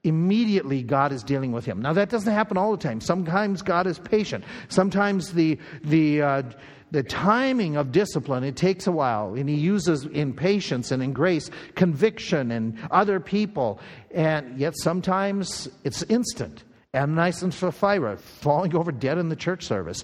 immediately 0.06 0.84
God 0.84 1.12
is 1.12 1.24
dealing 1.24 1.52
with 1.52 1.66
him. 1.66 1.82
Now, 1.82 1.94
that 1.94 2.10
doesn't 2.10 2.32
happen 2.32 2.58
all 2.58 2.72
the 2.72 2.78
time. 2.78 3.02
Sometimes 3.02 3.62
God 3.62 3.88
is 3.88 4.00
patient. 4.00 4.46
Sometimes 4.70 5.34
the, 5.34 5.58
the, 5.84 6.22
uh, 6.22 6.44
the 6.92 7.04
timing 7.04 7.76
of 7.76 7.92
discipline, 7.92 8.44
it 8.44 8.56
takes 8.56 8.88
a 8.88 8.92
while. 8.92 9.34
And 9.34 9.50
he 9.50 9.56
uses 9.56 10.06
in 10.06 10.34
patience 10.34 10.92
and 10.92 11.02
in 11.02 11.12
grace 11.12 11.50
conviction 11.76 12.52
and 12.52 12.78
other 12.92 13.20
people. 13.20 13.80
And 14.12 14.60
yet 14.60 14.76
sometimes 14.78 15.68
it's 15.84 16.04
instant. 16.04 16.64
Ananias 16.94 17.42
and 17.42 17.54
Sapphira 17.54 18.18
falling 18.18 18.76
over 18.76 18.92
dead 18.92 19.18
in 19.18 19.30
the 19.30 19.36
church 19.36 19.66
service. 19.66 20.04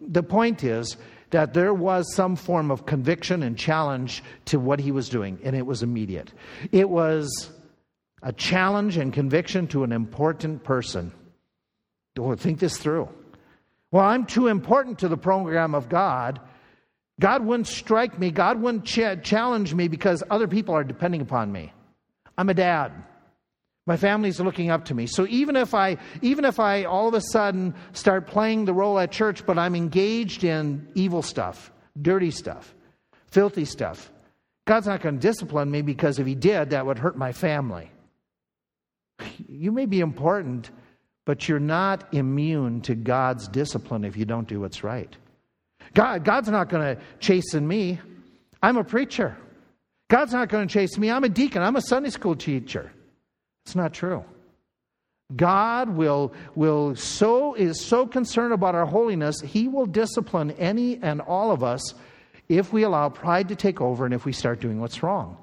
The 0.00 0.22
point 0.22 0.64
is 0.64 0.96
that 1.30 1.54
there 1.54 1.74
was 1.74 2.14
some 2.14 2.36
form 2.36 2.70
of 2.70 2.86
conviction 2.86 3.42
and 3.42 3.58
challenge 3.58 4.22
to 4.46 4.60
what 4.60 4.78
he 4.78 4.92
was 4.92 5.08
doing, 5.08 5.38
and 5.42 5.56
it 5.56 5.66
was 5.66 5.82
immediate. 5.82 6.32
It 6.72 6.88
was 6.88 7.50
a 8.26 8.32
challenge 8.32 8.96
and 8.96 9.12
conviction 9.12 9.68
to 9.68 9.84
an 9.84 9.92
important 9.92 10.64
person. 10.64 11.12
Don't 12.16 12.40
think 12.40 12.58
this 12.58 12.76
through. 12.76 13.08
Well, 13.92 14.04
I'm 14.04 14.26
too 14.26 14.48
important 14.48 14.98
to 14.98 15.08
the 15.08 15.16
program 15.16 15.76
of 15.76 15.88
God. 15.88 16.40
God 17.20 17.44
wouldn't 17.44 17.68
strike 17.68 18.18
me. 18.18 18.32
God 18.32 18.60
wouldn't 18.60 18.84
ch- 18.84 19.22
challenge 19.22 19.74
me 19.74 19.86
because 19.86 20.24
other 20.28 20.48
people 20.48 20.74
are 20.74 20.82
depending 20.82 21.20
upon 21.20 21.52
me. 21.52 21.72
I'm 22.36 22.48
a 22.48 22.54
dad. 22.54 22.90
My 23.86 23.96
family's 23.96 24.40
looking 24.40 24.70
up 24.70 24.86
to 24.86 24.94
me. 24.94 25.06
So 25.06 25.24
even 25.28 25.54
if 25.54 25.72
I 25.72 25.96
even 26.20 26.44
if 26.44 26.58
I 26.58 26.82
all 26.82 27.06
of 27.06 27.14
a 27.14 27.20
sudden 27.20 27.76
start 27.92 28.26
playing 28.26 28.64
the 28.64 28.74
role 28.74 28.98
at 28.98 29.12
church 29.12 29.46
but 29.46 29.56
I'm 29.56 29.76
engaged 29.76 30.42
in 30.42 30.88
evil 30.96 31.22
stuff, 31.22 31.70
dirty 32.02 32.32
stuff, 32.32 32.74
filthy 33.28 33.64
stuff, 33.64 34.10
God's 34.64 34.88
not 34.88 35.00
going 35.00 35.14
to 35.14 35.20
discipline 35.20 35.70
me 35.70 35.82
because 35.82 36.18
if 36.18 36.26
he 36.26 36.34
did 36.34 36.70
that 36.70 36.84
would 36.84 36.98
hurt 36.98 37.16
my 37.16 37.30
family. 37.30 37.92
You 39.48 39.72
may 39.72 39.86
be 39.86 40.00
important, 40.00 40.70
but 41.24 41.48
you're 41.48 41.58
not 41.58 42.12
immune 42.12 42.80
to 42.82 42.94
God's 42.94 43.48
discipline 43.48 44.04
if 44.04 44.16
you 44.16 44.24
don't 44.24 44.48
do 44.48 44.60
what's 44.60 44.84
right. 44.84 45.14
God, 45.94 46.24
God's 46.24 46.48
not 46.48 46.68
going 46.68 46.96
to 46.96 47.02
chasten 47.20 47.66
me. 47.66 48.00
I'm 48.62 48.76
a 48.76 48.84
preacher. 48.84 49.36
God's 50.08 50.32
not 50.32 50.48
going 50.48 50.68
to 50.68 50.72
chase 50.72 50.98
me. 50.98 51.10
I'm 51.10 51.24
a 51.24 51.28
deacon. 51.28 51.62
I'm 51.62 51.76
a 51.76 51.80
Sunday 51.80 52.10
school 52.10 52.36
teacher. 52.36 52.92
It's 53.64 53.74
not 53.74 53.92
true. 53.92 54.24
God 55.34 55.90
will, 55.90 56.32
will 56.54 56.94
so 56.94 57.54
is 57.54 57.84
so 57.84 58.06
concerned 58.06 58.52
about 58.52 58.76
our 58.76 58.86
holiness, 58.86 59.40
he 59.40 59.66
will 59.66 59.86
discipline 59.86 60.52
any 60.52 61.02
and 61.02 61.20
all 61.20 61.50
of 61.50 61.64
us 61.64 61.94
if 62.48 62.72
we 62.72 62.84
allow 62.84 63.08
pride 63.08 63.48
to 63.48 63.56
take 63.56 63.80
over 63.80 64.04
and 64.04 64.14
if 64.14 64.24
we 64.24 64.32
start 64.32 64.60
doing 64.60 64.80
what's 64.80 65.02
wrong. 65.02 65.36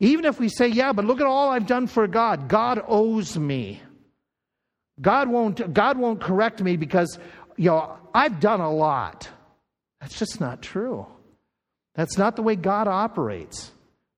Even 0.00 0.24
if 0.24 0.40
we 0.40 0.48
say, 0.48 0.66
yeah, 0.66 0.92
but 0.92 1.04
look 1.04 1.20
at 1.20 1.26
all 1.26 1.50
I've 1.50 1.66
done 1.66 1.86
for 1.86 2.06
God, 2.06 2.48
God 2.48 2.82
owes 2.88 3.38
me. 3.38 3.80
God 5.00 5.28
won't, 5.28 5.72
God 5.72 5.98
won't 5.98 6.20
correct 6.20 6.62
me 6.62 6.76
because, 6.76 7.18
you 7.56 7.70
know, 7.70 7.96
I've 8.12 8.40
done 8.40 8.60
a 8.60 8.72
lot. 8.72 9.28
That's 10.00 10.18
just 10.18 10.40
not 10.40 10.62
true. 10.62 11.06
That's 11.94 12.16
not 12.16 12.36
the 12.36 12.42
way 12.42 12.56
God 12.56 12.88
operates. 12.88 13.70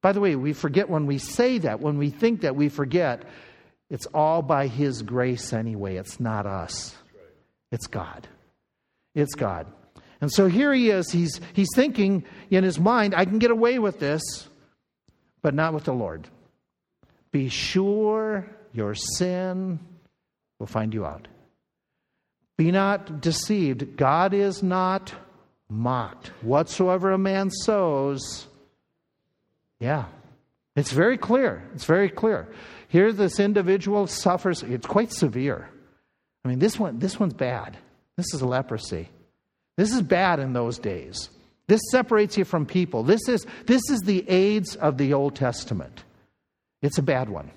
By 0.02 0.12
the 0.12 0.20
way, 0.20 0.36
we 0.36 0.52
forget 0.52 0.88
when 0.88 1.06
we 1.06 1.18
say 1.18 1.58
that, 1.58 1.80
when 1.80 1.98
we 1.98 2.10
think 2.10 2.42
that, 2.42 2.56
we 2.56 2.68
forget 2.68 3.24
it's 3.90 4.06
all 4.06 4.42
by 4.42 4.68
His 4.68 5.02
grace 5.02 5.52
anyway. 5.52 5.96
It's 5.96 6.18
not 6.18 6.46
us, 6.46 6.96
it's 7.70 7.86
God. 7.86 8.28
It's 9.14 9.34
God. 9.34 9.66
And 10.20 10.32
so 10.32 10.46
here 10.46 10.72
he 10.72 10.90
is. 10.90 11.10
He's, 11.10 11.40
he's 11.52 11.68
thinking 11.74 12.24
in 12.48 12.64
his 12.64 12.78
mind, 12.78 13.14
I 13.14 13.24
can 13.24 13.38
get 13.38 13.50
away 13.50 13.78
with 13.78 13.98
this, 13.98 14.48
but 15.42 15.54
not 15.54 15.74
with 15.74 15.84
the 15.84 15.92
Lord. 15.92 16.28
Be 17.30 17.48
sure 17.48 18.46
your 18.72 18.94
sin 18.94 19.78
will 20.58 20.66
find 20.66 20.94
you 20.94 21.04
out. 21.04 21.28
Be 22.56 22.70
not 22.70 23.20
deceived. 23.20 23.96
God 23.96 24.34
is 24.34 24.62
not 24.62 25.12
mocked. 25.68 26.28
Whatsoever 26.42 27.12
a 27.12 27.18
man 27.18 27.50
sows, 27.50 28.46
yeah, 29.80 30.04
it's 30.76 30.92
very 30.92 31.18
clear. 31.18 31.68
It's 31.74 31.84
very 31.84 32.08
clear. 32.08 32.48
Here, 32.88 33.12
this 33.12 33.40
individual 33.40 34.06
suffers. 34.06 34.62
It's 34.62 34.86
quite 34.86 35.12
severe. 35.12 35.68
I 36.44 36.48
mean, 36.48 36.58
this 36.58 36.78
one, 36.78 36.98
this 36.98 37.18
one's 37.18 37.34
bad. 37.34 37.76
This 38.16 38.34
is 38.34 38.42
leprosy. 38.42 39.08
This 39.76 39.92
is 39.92 40.02
bad 40.02 40.38
in 40.38 40.52
those 40.52 40.78
days. 40.78 41.30
This 41.68 41.80
separates 41.90 42.36
you 42.36 42.44
from 42.44 42.66
people. 42.66 43.02
This 43.02 43.28
is, 43.28 43.46
this 43.66 43.82
is 43.88 44.00
the 44.00 44.28
AIDS 44.28 44.76
of 44.76 44.98
the 44.98 45.12
Old 45.12 45.36
Testament. 45.36 46.04
It's 46.82 46.98
a 46.98 47.02
bad 47.02 47.28
one. 47.28 47.50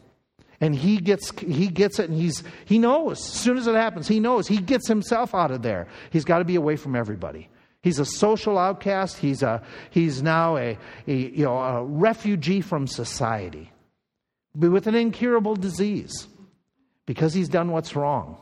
And 0.62 0.76
he 0.76 0.98
gets, 0.98 1.38
he 1.40 1.68
gets 1.68 2.00
it 2.00 2.10
and 2.10 2.20
he's, 2.20 2.44
he 2.66 2.80
knows. 2.80 3.20
As 3.20 3.42
soon 3.42 3.58
as 3.58 3.68
it 3.68 3.76
happens, 3.76 4.08
he 4.08 4.20
knows. 4.20 4.48
He 4.48 4.58
gets 4.58 4.88
himself 4.88 5.36
out 5.36 5.52
of 5.52 5.62
there. 5.62 5.88
He's 6.12 6.24
got 6.24 6.40
to 6.40 6.46
be 6.46 6.56
away 6.56 6.76
from 6.76 6.96
everybody. 6.96 7.50
He's 7.82 8.00
a 8.00 8.06
social 8.06 8.58
outcast. 8.58 9.18
He's, 9.18 9.44
a, 9.44 9.62
he's 9.90 10.24
now 10.24 10.58
a, 10.58 10.78
a, 11.08 11.14
you 11.14 11.44
know, 11.44 11.58
a 11.58 11.84
refugee 11.84 12.62
from 12.62 12.88
society 12.88 13.72
with 14.56 14.88
an 14.88 14.96
incurable 14.96 15.56
disease 15.56 16.28
because 17.06 17.34
he's 17.34 17.50
done 17.50 17.72
what's 17.72 17.96
wrong. 17.96 18.38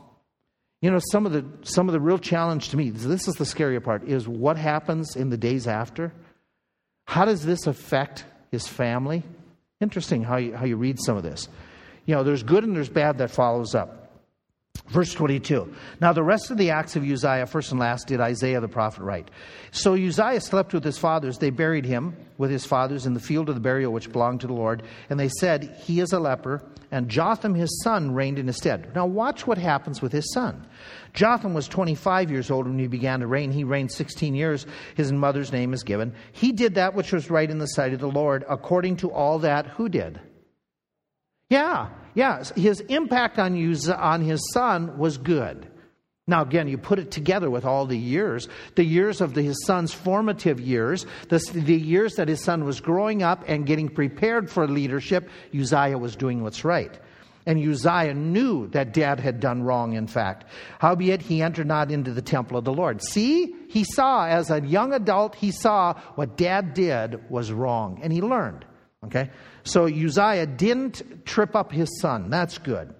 You 0.84 0.90
know, 0.90 1.00
some 1.12 1.24
of 1.24 1.32
the 1.32 1.46
some 1.62 1.88
of 1.88 1.94
the 1.94 2.00
real 2.00 2.18
challenge 2.18 2.68
to 2.68 2.76
me, 2.76 2.90
this 2.90 3.26
is 3.26 3.36
the 3.36 3.44
scarier 3.44 3.82
part, 3.82 4.04
is 4.04 4.28
what 4.28 4.58
happens 4.58 5.16
in 5.16 5.30
the 5.30 5.38
days 5.38 5.66
after. 5.66 6.12
How 7.06 7.24
does 7.24 7.42
this 7.42 7.66
affect 7.66 8.26
his 8.50 8.68
family? 8.68 9.22
Interesting 9.80 10.22
how 10.22 10.36
you, 10.36 10.54
how 10.54 10.66
you 10.66 10.76
read 10.76 10.98
some 11.00 11.16
of 11.16 11.22
this. 11.22 11.48
You 12.04 12.14
know, 12.14 12.22
there's 12.22 12.42
good 12.42 12.64
and 12.64 12.76
there's 12.76 12.90
bad 12.90 13.16
that 13.16 13.30
follows 13.30 13.74
up. 13.74 14.20
Verse 14.88 15.14
22. 15.14 15.74
Now, 16.02 16.12
the 16.12 16.22
rest 16.22 16.50
of 16.50 16.58
the 16.58 16.72
acts 16.72 16.96
of 16.96 17.02
Uzziah, 17.02 17.46
first 17.46 17.70
and 17.70 17.80
last, 17.80 18.08
did 18.08 18.20
Isaiah 18.20 18.60
the 18.60 18.68
prophet 18.68 19.04
write. 19.04 19.30
So 19.70 19.94
Uzziah 19.94 20.42
slept 20.42 20.74
with 20.74 20.84
his 20.84 20.98
fathers. 20.98 21.38
They 21.38 21.48
buried 21.48 21.86
him 21.86 22.14
with 22.36 22.50
his 22.50 22.66
fathers 22.66 23.06
in 23.06 23.14
the 23.14 23.20
field 23.20 23.48
of 23.48 23.54
the 23.54 23.60
burial 23.62 23.90
which 23.90 24.12
belonged 24.12 24.42
to 24.42 24.48
the 24.48 24.52
Lord. 24.52 24.82
And 25.08 25.18
they 25.18 25.30
said, 25.30 25.78
He 25.84 26.00
is 26.00 26.12
a 26.12 26.20
leper. 26.20 26.62
And 26.90 27.08
Jotham, 27.08 27.54
his 27.54 27.82
son, 27.82 28.12
reigned 28.12 28.38
in 28.38 28.46
his 28.46 28.56
stead. 28.56 28.94
Now, 28.94 29.06
watch 29.06 29.46
what 29.46 29.58
happens 29.58 30.00
with 30.00 30.12
his 30.12 30.32
son. 30.32 30.66
Jotham 31.12 31.54
was 31.54 31.68
25 31.68 32.30
years 32.30 32.50
old 32.50 32.66
when 32.66 32.78
he 32.78 32.86
began 32.86 33.20
to 33.20 33.26
reign. 33.26 33.52
He 33.52 33.64
reigned 33.64 33.92
16 33.92 34.34
years. 34.34 34.66
His 34.94 35.12
mother's 35.12 35.52
name 35.52 35.72
is 35.72 35.82
given. 35.82 36.14
He 36.32 36.52
did 36.52 36.74
that 36.74 36.94
which 36.94 37.12
was 37.12 37.30
right 37.30 37.50
in 37.50 37.58
the 37.58 37.66
sight 37.66 37.92
of 37.92 38.00
the 38.00 38.08
Lord, 38.10 38.44
according 38.48 38.96
to 38.98 39.10
all 39.10 39.38
that 39.40 39.66
who 39.66 39.88
did? 39.88 40.20
Yeah, 41.50 41.90
yeah. 42.14 42.42
His 42.56 42.80
impact 42.80 43.38
on, 43.38 43.56
you, 43.56 43.76
on 43.96 44.22
his 44.22 44.40
son 44.52 44.98
was 44.98 45.18
good. 45.18 45.70
Now, 46.26 46.40
again, 46.40 46.68
you 46.68 46.78
put 46.78 46.98
it 46.98 47.10
together 47.10 47.50
with 47.50 47.66
all 47.66 47.84
the 47.84 47.98
years 47.98 48.48
the 48.76 48.84
years 48.84 49.20
of 49.20 49.34
the, 49.34 49.42
his 49.42 49.62
son's 49.66 49.92
formative 49.92 50.58
years, 50.58 51.04
the, 51.28 51.38
the 51.52 51.76
years 51.76 52.14
that 52.14 52.28
his 52.28 52.42
son 52.42 52.64
was 52.64 52.80
growing 52.80 53.22
up 53.22 53.44
and 53.46 53.66
getting 53.66 53.90
prepared 53.90 54.50
for 54.50 54.66
leadership, 54.66 55.28
Uzziah 55.54 55.98
was 55.98 56.16
doing 56.16 56.42
what's 56.42 56.64
right. 56.64 56.98
And 57.46 57.58
Uzziah 57.58 58.14
knew 58.14 58.68
that 58.68 58.94
dad 58.94 59.20
had 59.20 59.38
done 59.38 59.62
wrong, 59.62 59.92
in 59.92 60.06
fact. 60.06 60.46
Howbeit, 60.78 61.20
he 61.20 61.42
entered 61.42 61.66
not 61.66 61.90
into 61.90 62.12
the 62.12 62.22
temple 62.22 62.56
of 62.56 62.64
the 62.64 62.72
Lord. 62.72 63.02
See, 63.02 63.54
he 63.68 63.84
saw, 63.84 64.26
as 64.26 64.50
a 64.50 64.62
young 64.62 64.94
adult, 64.94 65.34
he 65.34 65.50
saw 65.50 65.92
what 66.14 66.38
dad 66.38 66.72
did 66.72 67.28
was 67.28 67.52
wrong, 67.52 68.00
and 68.02 68.10
he 68.10 68.22
learned. 68.22 68.64
Okay? 69.04 69.30
So 69.62 69.84
Uzziah 69.84 70.46
didn't 70.46 71.26
trip 71.26 71.54
up 71.54 71.70
his 71.70 72.00
son. 72.00 72.30
That's 72.30 72.56
good. 72.56 72.94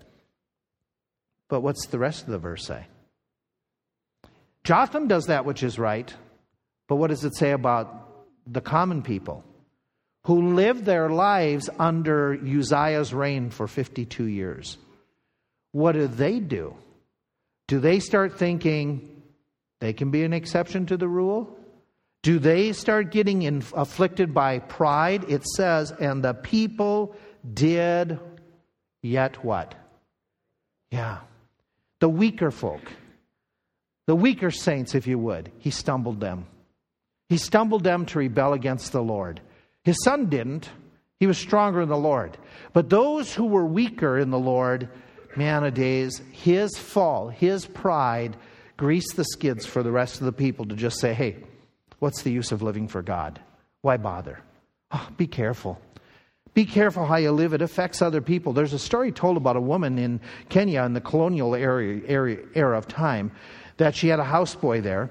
But 1.49 1.63
what's 1.63 1.87
the 1.87 1.99
rest 1.99 2.25
of 2.25 2.29
the 2.29 2.39
verse 2.39 2.67
say? 2.67 2.87
Jotham 4.65 5.09
does 5.09 5.27
that 5.27 5.45
which 5.45 5.63
is 5.63 5.79
right, 5.79 6.13
but 6.89 6.97
what 6.97 7.11
does 7.11 7.25
it 7.25 7.37
say 7.37 7.53
about 7.53 8.11
the 8.47 8.61
common 8.61 9.03
people 9.03 9.45
who 10.25 10.55
lived 10.55 10.85
their 10.85 11.11
lives 11.11 11.69
under 11.79 12.33
Uzziah's 12.35 13.13
reign 13.13 13.51
for 13.51 13.67
52 13.67 14.25
years? 14.25 14.79
What 15.73 15.93
do 15.93 16.07
they 16.07 16.41
do? 16.41 16.75
Do 17.67 17.79
they 17.79 18.01
start 18.01 18.39
thinking 18.39 19.23
they 19.81 19.93
can 19.93 20.11
be 20.11 20.25
an 20.25 20.33
exception 20.33 20.87
to 20.87 20.97
the 20.97 21.09
rule? 21.09 21.59
Do 22.23 22.39
they 22.39 22.73
start 22.73 23.11
getting 23.11 23.43
in, 23.43 23.63
afflicted 23.75 24.33
by 24.33 24.61
pride? 24.61 25.25
It 25.29 25.45
says, 25.57 25.91
and 25.91 26.25
the 26.25 26.33
people 26.33 27.15
did 27.53 28.19
yet 29.03 29.45
what? 29.45 29.75
Yeah. 30.91 31.19
The 32.01 32.09
weaker 32.09 32.51
folk, 32.51 32.81
the 34.07 34.17
weaker 34.17 34.51
saints, 34.51 34.95
if 34.95 35.07
you 35.07 35.19
would, 35.19 35.51
he 35.59 35.71
stumbled 35.71 36.21
them. 36.21 36.47
He 37.29 37.39
stumbled 37.39 37.85
them 37.85 38.07
to 38.07 38.19
rebel 38.19 38.53
against 38.53 38.93
the 38.93 39.03
Lord. 39.03 39.41
His 39.83 40.03
son 40.05 40.27
didn't. 40.27 40.69
He 41.21 41.27
was 41.27 41.39
stronger 41.39 41.81
in 41.81 41.89
the 41.89 41.97
Lord. 41.97 42.37
But 42.73 42.91
those 42.91 43.33
who 43.33 43.47
were 43.47 43.65
weaker 43.65 44.19
in 44.19 44.31
the 44.31 44.39
Lord, 44.39 44.89
man 45.37 45.65
of 45.65 45.75
days, 45.75 46.21
his 46.33 46.77
fall, 46.77 47.29
his 47.29 47.65
pride, 47.67 48.37
greased 48.77 49.17
the 49.17 49.25
skids 49.25 49.65
for 49.65 49.83
the 49.83 49.93
rest 49.93 50.21
of 50.21 50.27
the 50.27 50.33
people 50.33 50.67
to 50.67 50.75
just 50.75 50.99
say, 50.99 51.15
hey, 51.15 51.45
What's 52.05 52.21
the 52.21 52.31
use 52.31 52.53
of 52.53 52.61
living 52.61 52.87
for 52.87 53.01
God? 53.01 53.41
Why 53.81 53.97
bother? 53.97 54.39
Oh, 54.91 55.09
be 55.17 55.27
careful. 55.27 55.81
Be 56.53 56.67
careful 56.67 57.07
how 57.07 57.17
you 57.17 57.33
live. 57.33 57.55
It 57.55 57.63
affects 57.63 58.03
other 58.03 58.21
people. 58.21 58.53
There's 58.53 58.75
a 58.75 58.79
story 58.79 59.11
told 59.11 59.39
about 59.39 59.57
a 59.57 59.61
woman 59.61 59.99
in 59.99 60.21
Kenya 60.51 60.83
in 60.83 60.93
the 60.93 61.01
colonial 61.01 61.55
era, 61.55 62.01
era, 62.07 62.37
era 62.55 62.77
of 62.77 62.87
time 62.87 63.33
that 63.77 63.95
she 63.95 64.09
had 64.09 64.21
a 64.21 64.25
houseboy 64.25 64.83
there. 64.83 65.11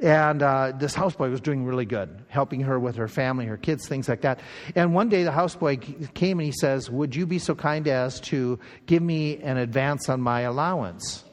And 0.00 0.42
uh, 0.42 0.72
this 0.76 0.94
houseboy 0.94 1.30
was 1.30 1.40
doing 1.40 1.64
really 1.64 1.86
good, 1.86 2.24
helping 2.28 2.60
her 2.62 2.78
with 2.78 2.96
her 2.96 3.06
family, 3.06 3.46
her 3.46 3.56
kids, 3.56 3.86
things 3.86 4.08
like 4.08 4.22
that. 4.22 4.40
And 4.74 4.92
one 4.92 5.08
day 5.08 5.22
the 5.22 5.30
houseboy 5.30 6.12
came 6.14 6.40
and 6.40 6.46
he 6.46 6.52
says, 6.52 6.90
Would 6.90 7.14
you 7.14 7.26
be 7.26 7.38
so 7.38 7.54
kind 7.54 7.86
as 7.86 8.20
to 8.22 8.58
give 8.86 9.02
me 9.02 9.38
an 9.38 9.56
advance 9.56 10.08
on 10.08 10.20
my 10.20 10.40
allowance 10.42 11.24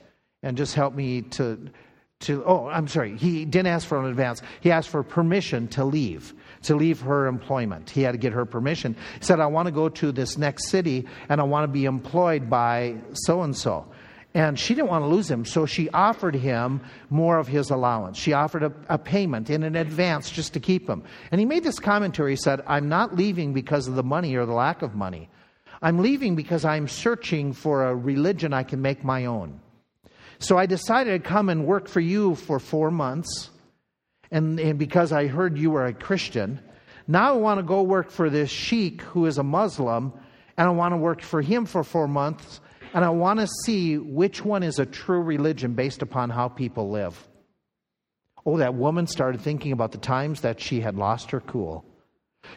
and 0.43 0.57
just 0.57 0.75
help 0.75 0.93
me 0.93 1.23
to 1.23 1.71
to, 2.21 2.43
oh, 2.45 2.67
I'm 2.67 2.87
sorry, 2.87 3.17
he 3.17 3.45
didn't 3.45 3.67
ask 3.67 3.87
for 3.87 3.99
an 3.99 4.05
advance. 4.05 4.41
He 4.61 4.71
asked 4.71 4.89
for 4.89 5.03
permission 5.03 5.67
to 5.69 5.83
leave, 5.83 6.33
to 6.63 6.75
leave 6.75 7.01
her 7.01 7.27
employment. 7.27 7.89
He 7.89 8.01
had 8.03 8.13
to 8.13 8.17
get 8.17 8.33
her 8.33 8.45
permission. 8.45 8.95
He 9.19 9.25
said, 9.25 9.39
I 9.39 9.47
want 9.47 9.67
to 9.67 9.71
go 9.71 9.89
to 9.89 10.11
this 10.11 10.37
next 10.37 10.69
city 10.69 11.07
and 11.29 11.41
I 11.41 11.43
want 11.43 11.63
to 11.63 11.67
be 11.67 11.85
employed 11.85 12.49
by 12.49 12.95
so 13.13 13.41
and 13.41 13.55
so. 13.55 13.90
And 14.33 14.57
she 14.57 14.73
didn't 14.73 14.89
want 14.89 15.03
to 15.03 15.07
lose 15.07 15.29
him, 15.29 15.43
so 15.43 15.65
she 15.65 15.89
offered 15.89 16.35
him 16.35 16.81
more 17.09 17.37
of 17.37 17.47
his 17.47 17.69
allowance. 17.69 18.17
She 18.17 18.31
offered 18.31 18.63
a, 18.63 18.71
a, 18.87 18.97
payment 18.97 19.49
in 19.49 19.63
an 19.63 19.75
advance 19.75 20.31
just 20.31 20.53
to 20.53 20.61
keep 20.61 20.87
him. 20.87 21.03
And 21.31 21.39
he 21.39 21.45
made 21.45 21.65
this 21.65 21.79
commentary. 21.79 22.31
He 22.31 22.37
said, 22.37 22.63
I'm 22.65 22.87
not 22.87 23.15
leaving 23.15 23.51
because 23.51 23.89
of 23.89 23.95
the 23.95 24.03
money 24.03 24.35
or 24.35 24.45
the 24.45 24.53
lack 24.53 24.83
of 24.83 24.95
money. 24.95 25.29
I'm 25.81 25.99
leaving 25.99 26.35
because 26.35 26.63
I'm 26.63 26.87
searching 26.87 27.51
for 27.51 27.83
a 27.83 27.95
religion 27.95 28.53
I 28.53 28.63
can 28.63 28.81
make 28.81 29.03
my 29.03 29.25
own. 29.25 29.59
So 30.39 30.57
I 30.57 30.65
decided 30.65 31.23
to 31.23 31.29
come 31.29 31.49
and 31.49 31.65
work 31.65 31.89
for 31.89 31.99
you 31.99 32.35
for 32.35 32.59
four 32.59 32.89
months. 32.89 33.49
And, 34.31 34.59
and 34.61 34.79
because 34.79 35.11
I 35.11 35.27
heard 35.27 35.57
you 35.57 35.71
were 35.71 35.85
a 35.85 35.93
Christian, 35.93 36.61
now 37.05 37.33
I 37.33 37.37
want 37.37 37.59
to 37.59 37.63
go 37.63 37.81
work 37.81 38.11
for 38.11 38.29
this 38.29 38.49
sheik 38.49 39.01
who 39.01 39.25
is 39.25 39.37
a 39.37 39.43
Muslim, 39.43 40.13
and 40.57 40.67
I 40.67 40.71
want 40.71 40.93
to 40.93 40.97
work 40.97 41.21
for 41.21 41.41
him 41.41 41.65
for 41.65 41.83
four 41.83 42.07
months, 42.07 42.61
and 42.93 43.05
I 43.05 43.09
want 43.09 43.39
to 43.39 43.47
see 43.65 43.97
which 43.97 44.43
one 44.43 44.63
is 44.63 44.79
a 44.79 44.85
true 44.85 45.21
religion 45.21 45.73
based 45.73 46.01
upon 46.01 46.29
how 46.29 46.47
people 46.47 46.89
live. 46.89 47.27
Oh, 48.45 48.57
that 48.57 48.73
woman 48.73 49.07
started 49.07 49.41
thinking 49.41 49.71
about 49.71 49.91
the 49.91 49.97
times 49.97 50.41
that 50.41 50.59
she 50.59 50.81
had 50.81 50.95
lost 50.95 51.31
her 51.31 51.39
cool. 51.41 51.85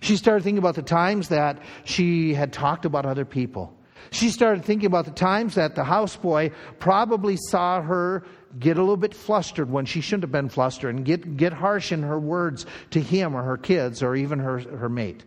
She 0.00 0.16
started 0.16 0.42
thinking 0.42 0.58
about 0.58 0.76
the 0.76 0.82
times 0.82 1.28
that 1.28 1.58
she 1.84 2.32
had 2.34 2.52
talked 2.52 2.84
about 2.84 3.04
other 3.04 3.24
people. 3.24 3.76
She 4.10 4.30
started 4.30 4.64
thinking 4.64 4.86
about 4.86 5.04
the 5.04 5.10
times 5.10 5.54
that 5.54 5.74
the 5.74 5.82
houseboy 5.82 6.52
probably 6.78 7.36
saw 7.36 7.80
her 7.82 8.24
get 8.58 8.76
a 8.76 8.80
little 8.80 8.96
bit 8.96 9.14
flustered 9.14 9.70
when 9.70 9.84
she 9.86 10.00
shouldn't 10.00 10.24
have 10.24 10.32
been 10.32 10.48
flustered 10.48 10.94
and 10.94 11.04
get, 11.04 11.36
get 11.36 11.52
harsh 11.52 11.92
in 11.92 12.02
her 12.02 12.18
words 12.18 12.66
to 12.90 13.00
him 13.00 13.34
or 13.34 13.42
her 13.42 13.56
kids 13.56 14.02
or 14.02 14.14
even 14.14 14.38
her, 14.38 14.58
her 14.58 14.88
mate. 14.88 15.24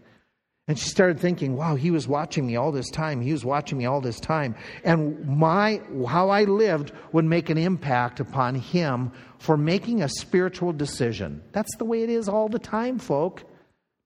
And 0.68 0.78
she 0.78 0.90
started 0.90 1.18
thinking, 1.18 1.56
wow, 1.56 1.76
he 1.76 1.92
was 1.92 2.10
watching 2.10 2.46
me 2.46 2.58
all 2.58 2.74
this 2.74 2.90
time. 2.90 3.22
He 3.22 3.32
was 3.32 3.46
watching 3.46 3.78
me 3.78 3.86
all 3.86 4.02
this 4.02 4.20
time. 4.20 4.54
And 4.84 5.26
my, 5.26 5.82
how 6.06 6.30
I 6.30 6.44
lived 6.44 6.92
would 7.14 7.24
make 7.24 7.50
an 7.50 7.58
impact 7.58 8.20
upon 8.20 8.56
him 8.56 9.14
for 9.40 9.56
making 9.56 10.02
a 10.02 10.10
spiritual 10.10 10.74
decision. 10.74 11.42
That's 11.54 11.74
the 11.78 11.86
way 11.86 12.04
it 12.04 12.10
is 12.10 12.28
all 12.28 12.50
the 12.50 12.60
time, 12.60 13.00
folk. 13.00 13.44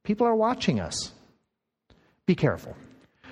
People 0.04 0.28
are 0.28 0.36
watching 0.36 0.80
us. 0.80 1.14
Be 2.28 2.36
careful. 2.36 2.76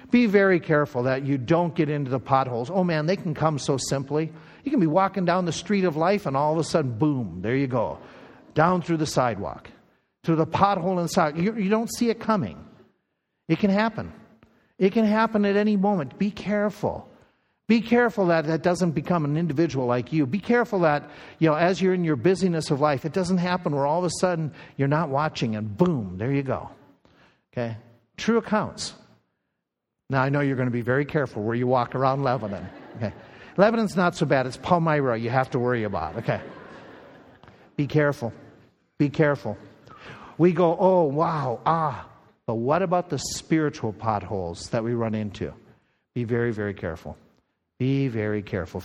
Be 0.10 0.26
very 0.26 0.60
careful 0.60 1.04
that 1.04 1.24
you 1.24 1.38
don't 1.38 1.76
get 1.76 1.88
into 1.88 2.10
the 2.10 2.20
potholes. 2.20 2.72
Oh 2.72 2.84
man, 2.84 3.06
they 3.06 3.16
can 3.16 3.36
come 3.36 3.60
so 3.60 3.78
simply. 3.78 4.32
You 4.64 4.72
can 4.72 4.80
be 4.80 4.88
walking 4.88 5.26
down 5.26 5.46
the 5.46 5.52
street 5.52 5.84
of 5.84 5.96
life 5.96 6.26
and 6.26 6.36
all 6.36 6.54
of 6.54 6.58
a 6.58 6.64
sudden, 6.64 6.98
boom, 6.98 7.42
there 7.44 7.56
you 7.56 7.68
go. 7.68 8.00
Down 8.56 8.82
through 8.82 8.98
the 8.98 9.06
sidewalk, 9.06 9.70
through 10.24 10.38
the 10.38 10.48
pothole 10.48 10.98
in 10.98 11.04
the 11.04 11.10
side. 11.10 11.38
You, 11.38 11.56
you 11.56 11.70
don't 11.70 11.94
see 11.94 12.10
it 12.10 12.20
coming. 12.20 12.66
It 13.50 13.60
can 13.60 13.72
happen. 13.72 14.14
It 14.78 14.94
can 14.94 15.04
happen 15.04 15.44
at 15.44 15.58
any 15.58 15.76
moment. 15.76 16.18
Be 16.18 16.32
careful. 16.32 17.10
Be 17.68 17.82
careful 17.82 18.28
that 18.28 18.46
that 18.46 18.64
doesn't 18.64 18.92
become 18.92 19.26
an 19.26 19.36
individual 19.36 19.86
like 19.86 20.14
you. 20.14 20.26
Be 20.26 20.40
careful 20.40 20.80
that, 20.80 21.10
you 21.40 21.50
know, 21.50 21.56
as 21.56 21.82
you're 21.82 21.94
in 21.94 22.04
your 22.04 22.16
busyness 22.16 22.72
of 22.72 22.80
life, 22.80 23.06
it 23.06 23.12
doesn't 23.12 23.38
happen 23.38 23.76
where 23.76 23.86
all 23.86 24.00
of 24.00 24.06
a 24.06 24.12
sudden 24.20 24.54
you're 24.78 24.88
not 24.88 25.10
watching 25.10 25.56
and 25.56 25.78
boom, 25.78 26.18
there 26.18 26.32
you 26.32 26.42
go. 26.42 26.70
Okay? 27.52 27.76
True 28.18 28.38
accounts. 28.38 28.94
Now, 30.10 30.24
I 30.24 30.30
know 30.30 30.40
you're 30.40 30.56
going 30.56 30.68
to 30.68 30.72
be 30.72 30.82
very 30.82 31.06
careful 31.06 31.44
where 31.44 31.56
you 31.56 31.68
walk 31.68 31.94
around 31.94 32.24
Lebanon. 32.24 32.68
Okay. 32.98 33.14
Lebanon's 33.58 33.96
not 33.96 34.16
so 34.16 34.26
bad. 34.26 34.48
It's 34.48 34.58
Palmyra 34.58 35.18
you 35.18 35.30
have 35.30 35.52
to 35.52 35.60
worry 35.60 35.84
about. 35.84 36.18
Okay. 36.18 36.42
Be 37.76 37.86
careful. 37.86 38.34
Be 38.98 39.10
careful. 39.10 39.58
We 40.40 40.54
go, 40.54 40.76
oh, 40.80 41.04
wow, 41.04 41.60
ah. 41.66 42.09
But 42.50 42.56
what 42.56 42.82
about 42.82 43.12
the 43.12 43.20
spiritual 43.20 43.94
potholes 43.94 44.72
that 44.72 44.84
we 44.84 44.96
run 44.96 45.14
into? 45.14 45.54
Be 46.16 46.24
very, 46.24 46.52
very 46.52 46.74
careful. 46.74 47.16
Be 47.78 48.08
very 48.08 48.42
careful. 48.42 48.82